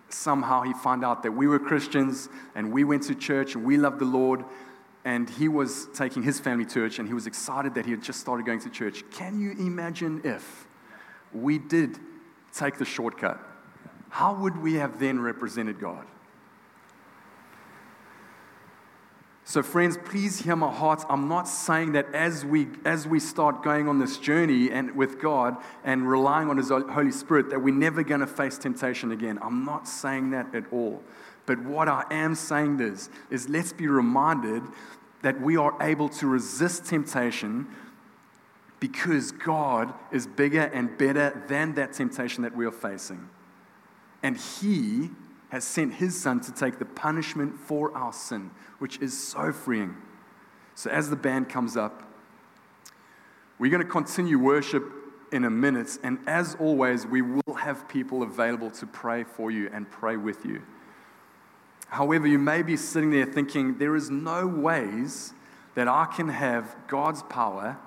somehow 0.09 0.61
he 0.61 0.73
found 0.73 1.05
out 1.05 1.23
that 1.23 1.31
we 1.31 1.47
were 1.47 1.59
Christians 1.59 2.29
and 2.55 2.71
we 2.71 2.83
went 2.83 3.03
to 3.03 3.15
church 3.15 3.55
and 3.55 3.63
we 3.63 3.77
loved 3.77 3.99
the 3.99 4.05
Lord. 4.05 4.43
And 5.05 5.29
he 5.29 5.47
was 5.47 5.87
taking 5.93 6.23
his 6.23 6.39
family 6.39 6.65
to 6.65 6.73
church 6.73 6.99
and 6.99 7.07
he 7.07 7.13
was 7.13 7.27
excited 7.27 7.75
that 7.75 7.85
he 7.85 7.91
had 7.91 8.03
just 8.03 8.19
started 8.19 8.45
going 8.45 8.59
to 8.61 8.69
church. 8.69 9.03
Can 9.11 9.39
you 9.39 9.51
imagine 9.51 10.21
if 10.23 10.67
we 11.33 11.57
did 11.57 11.97
take 12.53 12.77
the 12.77 12.85
shortcut? 12.85 13.39
How 14.09 14.33
would 14.33 14.57
we 14.57 14.73
have 14.75 14.99
then 14.99 15.19
represented 15.19 15.79
God? 15.79 16.05
So, 19.49 19.63
friends, 19.63 19.97
please 20.05 20.37
hear 20.37 20.55
my 20.55 20.71
heart. 20.71 21.03
I'm 21.09 21.27
not 21.27 21.47
saying 21.47 21.93
that 21.93 22.13
as 22.13 22.45
we, 22.45 22.67
as 22.85 23.07
we 23.07 23.19
start 23.19 23.63
going 23.63 23.87
on 23.87 23.97
this 23.97 24.19
journey 24.19 24.69
and 24.69 24.95
with 24.95 25.19
God 25.19 25.57
and 25.83 26.07
relying 26.07 26.51
on 26.51 26.57
His 26.57 26.69
Holy 26.69 27.11
Spirit, 27.11 27.49
that 27.49 27.59
we're 27.59 27.73
never 27.73 28.03
going 28.03 28.19
to 28.19 28.27
face 28.27 28.59
temptation 28.59 29.11
again. 29.11 29.39
I'm 29.41 29.65
not 29.65 29.87
saying 29.87 30.29
that 30.29 30.53
at 30.53 30.71
all. 30.71 31.01
But 31.47 31.63
what 31.63 31.87
I 31.87 32.05
am 32.11 32.35
saying 32.35 32.79
is, 32.79 33.09
is 33.31 33.49
let's 33.49 33.73
be 33.73 33.87
reminded 33.87 34.61
that 35.23 35.41
we 35.41 35.57
are 35.57 35.75
able 35.81 36.09
to 36.09 36.27
resist 36.27 36.85
temptation 36.85 37.69
because 38.79 39.31
God 39.31 39.95
is 40.11 40.27
bigger 40.27 40.65
and 40.65 40.95
better 40.95 41.43
than 41.47 41.73
that 41.73 41.93
temptation 41.93 42.43
that 42.43 42.55
we 42.55 42.67
are 42.67 42.71
facing. 42.71 43.27
And 44.21 44.37
He 44.37 45.09
has 45.49 45.63
sent 45.63 45.95
his 45.95 46.19
son 46.19 46.39
to 46.41 46.51
take 46.51 46.79
the 46.79 46.85
punishment 46.85 47.57
for 47.59 47.95
our 47.95 48.13
sin, 48.13 48.51
which 48.77 48.99
is 48.99 49.17
so 49.17 49.51
freeing. 49.51 49.95
So, 50.75 50.89
as 50.89 51.09
the 51.09 51.15
band 51.15 51.49
comes 51.49 51.75
up, 51.75 52.03
we're 53.57 53.71
going 53.71 53.83
to 53.83 53.89
continue 53.89 54.39
worship 54.39 54.83
in 55.31 55.43
a 55.43 55.49
minute. 55.49 55.97
And 56.03 56.19
as 56.27 56.55
always, 56.59 57.05
we 57.05 57.21
will 57.21 57.55
have 57.55 57.87
people 57.89 58.23
available 58.23 58.71
to 58.71 58.87
pray 58.87 59.23
for 59.23 59.51
you 59.51 59.69
and 59.73 59.89
pray 59.89 60.15
with 60.17 60.45
you. 60.45 60.61
However, 61.89 62.27
you 62.27 62.39
may 62.39 62.61
be 62.61 62.77
sitting 62.77 63.11
there 63.11 63.25
thinking, 63.25 63.77
there 63.77 63.95
is 63.95 64.09
no 64.09 64.47
ways 64.47 65.33
that 65.75 65.87
I 65.87 66.05
can 66.05 66.29
have 66.29 66.75
God's 66.87 67.23
power 67.23 67.77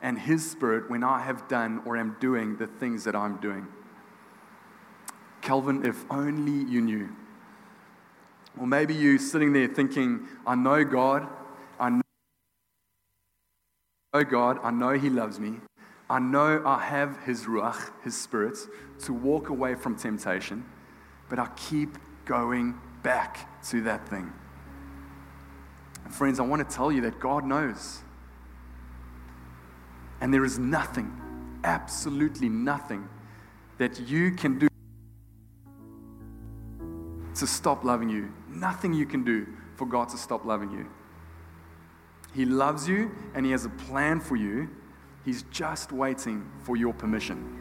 and 0.00 0.18
His 0.18 0.48
Spirit 0.48 0.88
when 0.88 1.02
I 1.02 1.20
have 1.22 1.48
done 1.48 1.82
or 1.84 1.96
am 1.96 2.16
doing 2.20 2.56
the 2.56 2.66
things 2.66 3.04
that 3.04 3.16
I'm 3.16 3.36
doing. 3.38 3.66
Calvin, 5.48 5.86
if 5.86 6.04
only 6.10 6.70
you 6.70 6.82
knew. 6.82 7.08
Or 8.60 8.66
maybe 8.66 8.92
you 8.92 9.16
sitting 9.16 9.54
there 9.54 9.66
thinking, 9.66 10.28
I 10.46 10.54
know 10.54 10.84
God, 10.84 11.26
I 11.80 11.88
know 11.88 12.02
God, 14.24 14.58
I 14.62 14.70
know 14.70 14.90
He 14.90 15.08
loves 15.08 15.40
me. 15.40 15.54
I 16.10 16.18
know 16.18 16.62
I 16.66 16.80
have 16.80 17.18
His 17.24 17.46
Ruach, 17.46 17.90
His 18.04 18.14
Spirit, 18.14 18.58
to 19.04 19.14
walk 19.14 19.48
away 19.48 19.74
from 19.74 19.96
temptation, 19.96 20.66
but 21.30 21.38
I 21.38 21.48
keep 21.56 21.96
going 22.26 22.78
back 23.02 23.62
to 23.70 23.80
that 23.84 24.06
thing. 24.06 24.30
And 26.04 26.14
friends, 26.14 26.40
I 26.40 26.42
want 26.42 26.68
to 26.68 26.76
tell 26.76 26.92
you 26.92 27.00
that 27.00 27.20
God 27.20 27.46
knows. 27.46 28.00
And 30.20 30.34
there 30.34 30.44
is 30.44 30.58
nothing, 30.58 31.10
absolutely 31.64 32.50
nothing, 32.50 33.08
that 33.78 33.98
you 33.98 34.32
can 34.32 34.58
do 34.58 34.68
to 37.38 37.46
stop 37.46 37.84
loving 37.84 38.08
you. 38.08 38.32
Nothing 38.48 38.92
you 38.92 39.06
can 39.06 39.24
do 39.24 39.46
for 39.76 39.86
God 39.86 40.08
to 40.10 40.18
stop 40.18 40.44
loving 40.44 40.70
you. 40.70 40.86
He 42.34 42.44
loves 42.44 42.88
you 42.88 43.10
and 43.34 43.44
He 43.44 43.52
has 43.52 43.64
a 43.64 43.70
plan 43.70 44.20
for 44.20 44.36
you. 44.36 44.68
He's 45.24 45.42
just 45.50 45.92
waiting 45.92 46.50
for 46.62 46.76
your 46.76 46.92
permission. 46.92 47.54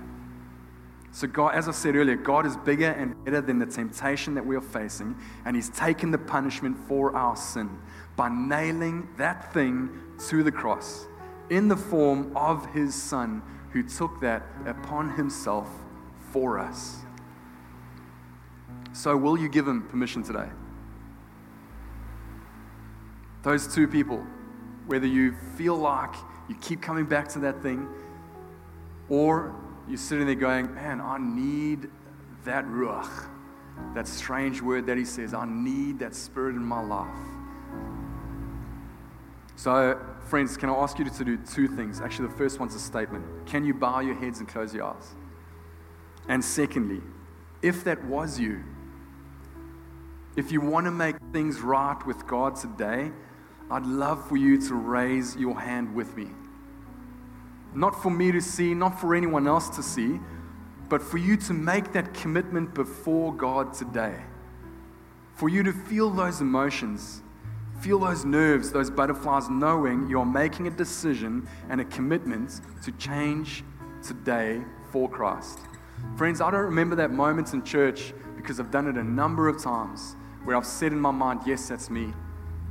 So, 1.11 1.27
God, 1.27 1.55
as 1.55 1.67
I 1.67 1.71
said 1.71 1.95
earlier, 1.95 2.15
God 2.15 2.45
is 2.45 2.55
bigger 2.57 2.91
and 2.91 3.23
better 3.25 3.41
than 3.41 3.57
the 3.57 3.65
temptation 3.65 4.35
that 4.35 4.45
we 4.45 4.55
are 4.55 4.61
facing, 4.61 5.15
and 5.45 5.55
He's 5.55 5.69
taken 5.69 6.11
the 6.11 6.17
punishment 6.17 6.77
for 6.87 7.15
our 7.15 7.35
sin 7.35 7.69
by 8.15 8.29
nailing 8.29 9.07
that 9.17 9.51
thing 9.51 9.89
to 10.27 10.43
the 10.43 10.51
cross 10.51 11.07
in 11.49 11.69
the 11.69 11.75
form 11.75 12.35
of 12.35 12.71
His 12.73 12.93
Son, 12.93 13.41
who 13.71 13.81
took 13.81 14.19
that 14.21 14.43
upon 14.65 15.15
Himself 15.15 15.67
for 16.31 16.59
us. 16.59 16.97
So, 18.97 19.15
will 19.15 19.37
you 19.37 19.47
give 19.47 19.67
him 19.67 19.83
permission 19.83 20.23
today? 20.23 20.47
Those 23.43 23.71
two 23.71 23.87
people, 23.87 24.25
whether 24.87 25.05
you 25.05 25.35
feel 25.55 25.75
like 25.75 26.15
you 26.49 26.55
keep 26.55 26.81
coming 26.81 27.05
back 27.05 27.27
to 27.29 27.39
that 27.39 27.61
thing, 27.61 27.87
or 29.07 29.55
you're 29.87 29.99
sitting 29.99 30.25
there 30.25 30.33
going, 30.33 30.73
Man, 30.73 30.99
I 30.99 31.19
need 31.19 31.91
that 32.43 32.65
ruach, 32.65 33.27
that 33.93 34.07
strange 34.07 34.63
word 34.63 34.87
that 34.87 34.97
he 34.97 35.05
says, 35.05 35.31
I 35.31 35.45
need 35.45 35.99
that 35.99 36.15
spirit 36.15 36.55
in 36.55 36.63
my 36.63 36.81
life. 36.81 37.13
So, 39.57 40.01
friends, 40.21 40.57
can 40.57 40.71
I 40.71 40.73
ask 40.73 40.97
you 40.97 41.07
to 41.07 41.23
do 41.23 41.37
two 41.37 41.67
things? 41.67 42.01
Actually, 42.01 42.29
the 42.29 42.37
first 42.37 42.59
one's 42.59 42.73
a 42.73 42.79
statement. 42.79 43.45
Can 43.45 43.63
you 43.63 43.75
bow 43.75 43.99
your 43.99 44.15
heads 44.15 44.39
and 44.39 44.47
close 44.47 44.73
your 44.73 44.85
eyes? 44.85 45.13
And 46.27 46.43
secondly, 46.43 47.03
if 47.61 47.83
that 47.83 48.03
was 48.03 48.39
you, 48.39 48.63
if 50.37 50.51
you 50.51 50.61
want 50.61 50.85
to 50.85 50.91
make 50.91 51.15
things 51.33 51.61
right 51.61 51.97
with 52.05 52.27
God 52.27 52.55
today, 52.55 53.11
I'd 53.71 53.87
love 53.87 54.29
for 54.29 54.37
you 54.37 54.61
to 54.67 54.75
raise 54.75 55.35
your 55.35 55.59
hand 55.59 55.93
with 55.95 56.15
me. 56.15 56.27
Not 57.73 58.01
for 58.01 58.11
me 58.11 58.31
to 58.31 58.39
see, 58.39 58.75
not 58.75 59.01
for 59.01 59.15
anyone 59.15 59.47
else 59.47 59.67
to 59.75 59.81
see, 59.81 60.19
but 60.89 61.01
for 61.01 61.17
you 61.17 61.37
to 61.37 61.53
make 61.53 61.91
that 61.93 62.13
commitment 62.13 62.75
before 62.75 63.33
God 63.33 63.73
today. 63.73 64.15
For 65.33 65.49
you 65.49 65.63
to 65.63 65.73
feel 65.73 66.11
those 66.11 66.39
emotions, 66.39 67.23
feel 67.81 67.99
those 67.99 68.23
nerves, 68.23 68.71
those 68.71 68.91
butterflies, 68.91 69.49
knowing 69.49 70.07
you're 70.07 70.23
making 70.23 70.67
a 70.67 70.71
decision 70.71 71.49
and 71.69 71.81
a 71.81 71.85
commitment 71.85 72.61
to 72.83 72.91
change 72.93 73.63
today 74.03 74.61
for 74.91 75.09
Christ. 75.09 75.57
Friends, 76.15 76.41
I 76.41 76.51
don't 76.51 76.65
remember 76.65 76.95
that 76.97 77.11
moment 77.11 77.53
in 77.53 77.63
church 77.63 78.13
because 78.35 78.59
I've 78.59 78.71
done 78.71 78.87
it 78.87 78.97
a 78.97 79.03
number 79.03 79.47
of 79.47 79.61
times 79.61 80.15
where 80.43 80.55
I've 80.55 80.65
said 80.65 80.91
in 80.91 80.99
my 80.99 81.11
mind, 81.11 81.41
Yes, 81.45 81.67
that's 81.69 81.89
me, 81.89 82.13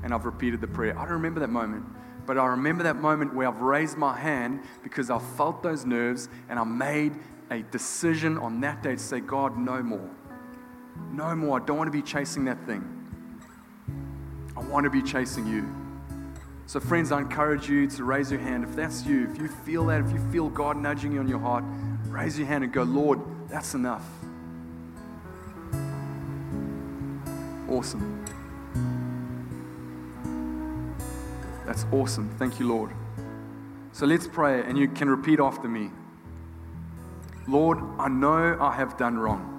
and 0.03 0.13
I've 0.15 0.25
repeated 0.25 0.61
the 0.61 0.69
prayer. 0.69 0.99
I 0.99 1.03
don't 1.03 1.15
remember 1.15 1.41
that 1.41 1.51
moment. 1.51 1.85
But 2.27 2.39
I 2.39 2.47
remember 2.47 2.83
that 2.83 2.97
moment 2.97 3.35
where 3.35 3.47
I've 3.47 3.61
raised 3.61 3.97
my 3.97 4.19
hand 4.19 4.61
because 4.83 5.11
I 5.11 5.19
felt 5.19 5.63
those 5.63 5.87
nerves 5.87 6.29
and 6.49 6.59
I 6.59 6.65
made 6.65 7.13
a 7.51 7.63
decision 7.63 8.37
on 8.37 8.61
that 8.63 8.83
day 8.83 8.97
to 8.97 8.99
say, 8.99 9.21
God, 9.21 9.57
no 9.57 9.81
more. 9.83 10.11
No 11.13 11.37
more. 11.37 11.61
I 11.61 11.65
don't 11.65 11.79
want 11.79 11.89
to 11.89 11.93
be 11.93 12.03
chasing 12.03 12.45
that 12.47 12.67
thing. 12.67 12.85
I 14.57 14.61
want 14.61 14.85
to 14.85 14.91
be 14.91 15.03
chasing 15.03 15.47
you. 15.47 15.65
So, 16.67 16.81
friends, 16.81 17.13
I 17.13 17.21
encourage 17.21 17.69
you 17.69 17.87
to 17.87 18.03
raise 18.03 18.33
your 18.33 18.41
hand. 18.41 18.65
If 18.65 18.75
that's 18.75 19.07
you, 19.07 19.31
if 19.31 19.39
you 19.39 19.47
feel 19.47 19.87
that, 19.87 20.01
if 20.01 20.11
you 20.11 20.19
feel 20.33 20.49
God 20.49 20.77
nudging 20.77 21.13
you 21.13 21.21
on 21.21 21.29
your 21.29 21.39
heart, 21.39 21.63
raise 22.09 22.37
your 22.37 22.49
hand 22.49 22.65
and 22.65 22.73
go, 22.73 22.83
Lord, 22.83 23.21
that's 23.49 23.75
enough. 23.75 24.05
Awesome. 27.69 28.25
That's 31.67 31.85
awesome. 31.93 32.31
Thank 32.39 32.61
you, 32.61 32.69
Lord. 32.69 32.93
So 33.93 34.07
let's 34.07 34.29
pray, 34.29 34.63
and 34.63 34.79
you 34.79 34.89
can 34.89 35.11
repeat 35.11 35.41
after 35.41 35.69
me. 35.69 35.91
Lord, 37.49 37.79
I 37.99 38.09
know 38.09 38.57
I 38.61 38.73
have 38.75 38.97
done 38.97 39.19
wrong. 39.19 39.53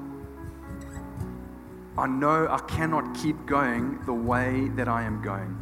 I 1.98 2.06
know 2.06 2.48
I 2.48 2.60
cannot 2.60 3.16
keep 3.16 3.46
going 3.46 4.00
the 4.06 4.14
way 4.14 4.70
that 4.76 4.88
I 4.88 5.04
am 5.04 5.22
going. 5.22 5.58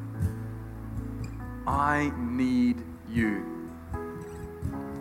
I 1.65 2.11
need 2.17 2.83
you. 3.09 3.43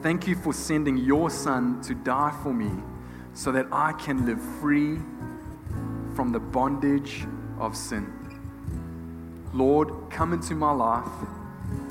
Thank 0.02 0.26
you 0.26 0.36
for 0.36 0.52
sending 0.52 0.96
your 0.96 1.28
son 1.30 1.82
to 1.82 1.94
die 1.94 2.32
for 2.42 2.54
me 2.54 2.70
so 3.34 3.50
that 3.52 3.66
I 3.72 3.92
can 3.94 4.24
live 4.24 4.40
free 4.60 4.98
from 6.14 6.30
the 6.30 6.40
bondage 6.40 7.26
of 7.58 7.76
sin. 7.76 8.12
Lord, 9.52 10.10
come 10.10 10.32
into 10.32 10.54
my 10.54 10.72
life 10.72 11.28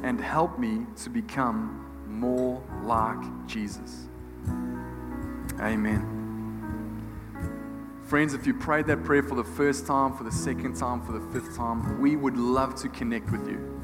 and 0.03 0.19
help 0.19 0.59
me 0.59 0.85
to 1.03 1.09
become 1.09 1.79
more 2.07 2.61
like 2.83 3.47
Jesus. 3.47 4.07
Amen. 5.59 6.09
Friends, 8.03 8.33
if 8.33 8.45
you 8.45 8.53
prayed 8.53 8.85
that 8.87 9.03
prayer 9.03 9.23
for 9.23 9.35
the 9.35 9.43
first 9.43 9.87
time, 9.87 10.13
for 10.15 10.23
the 10.23 10.31
second 10.31 10.75
time, 10.75 11.01
for 11.01 11.13
the 11.13 11.21
fifth 11.31 11.55
time, 11.55 12.01
we 12.01 12.15
would 12.15 12.37
love 12.37 12.75
to 12.75 12.89
connect 12.89 13.31
with 13.31 13.47
you. 13.47 13.81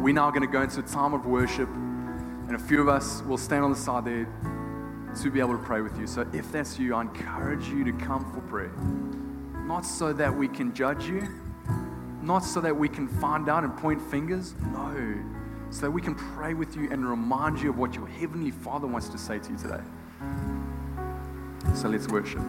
We're 0.00 0.14
now 0.14 0.30
going 0.30 0.42
to 0.42 0.48
go 0.48 0.62
into 0.62 0.80
a 0.80 0.82
time 0.82 1.14
of 1.14 1.24
worship, 1.24 1.68
and 1.68 2.56
a 2.56 2.58
few 2.58 2.80
of 2.80 2.88
us 2.88 3.22
will 3.22 3.38
stand 3.38 3.64
on 3.64 3.70
the 3.70 3.78
side 3.78 4.04
there 4.04 4.26
to 5.22 5.30
be 5.30 5.38
able 5.38 5.56
to 5.56 5.62
pray 5.62 5.80
with 5.80 5.96
you. 5.98 6.06
So 6.06 6.26
if 6.32 6.50
that's 6.50 6.78
you, 6.78 6.94
I 6.94 7.02
encourage 7.02 7.68
you 7.68 7.84
to 7.84 7.92
come 7.92 8.30
for 8.34 8.40
prayer. 8.40 8.72
Not 9.66 9.84
so 9.86 10.12
that 10.12 10.34
we 10.34 10.48
can 10.48 10.74
judge 10.74 11.06
you, 11.06 11.26
not 12.22 12.40
so 12.40 12.60
that 12.60 12.76
we 12.76 12.88
can 12.88 13.08
find 13.08 13.48
out 13.48 13.64
and 13.64 13.76
point 13.76 14.00
fingers. 14.10 14.54
No, 14.72 15.16
so 15.70 15.82
that 15.82 15.90
we 15.90 16.02
can 16.02 16.14
pray 16.14 16.54
with 16.54 16.76
you 16.76 16.90
and 16.90 17.08
remind 17.08 17.60
you 17.60 17.70
of 17.70 17.78
what 17.78 17.94
your 17.94 18.06
Heavenly 18.06 18.50
Father 18.50 18.86
wants 18.86 19.08
to 19.08 19.18
say 19.18 19.38
to 19.38 19.50
you 19.50 19.58
today. 19.58 19.80
So 21.74 21.88
let's 21.88 22.08
worship. 22.08 22.42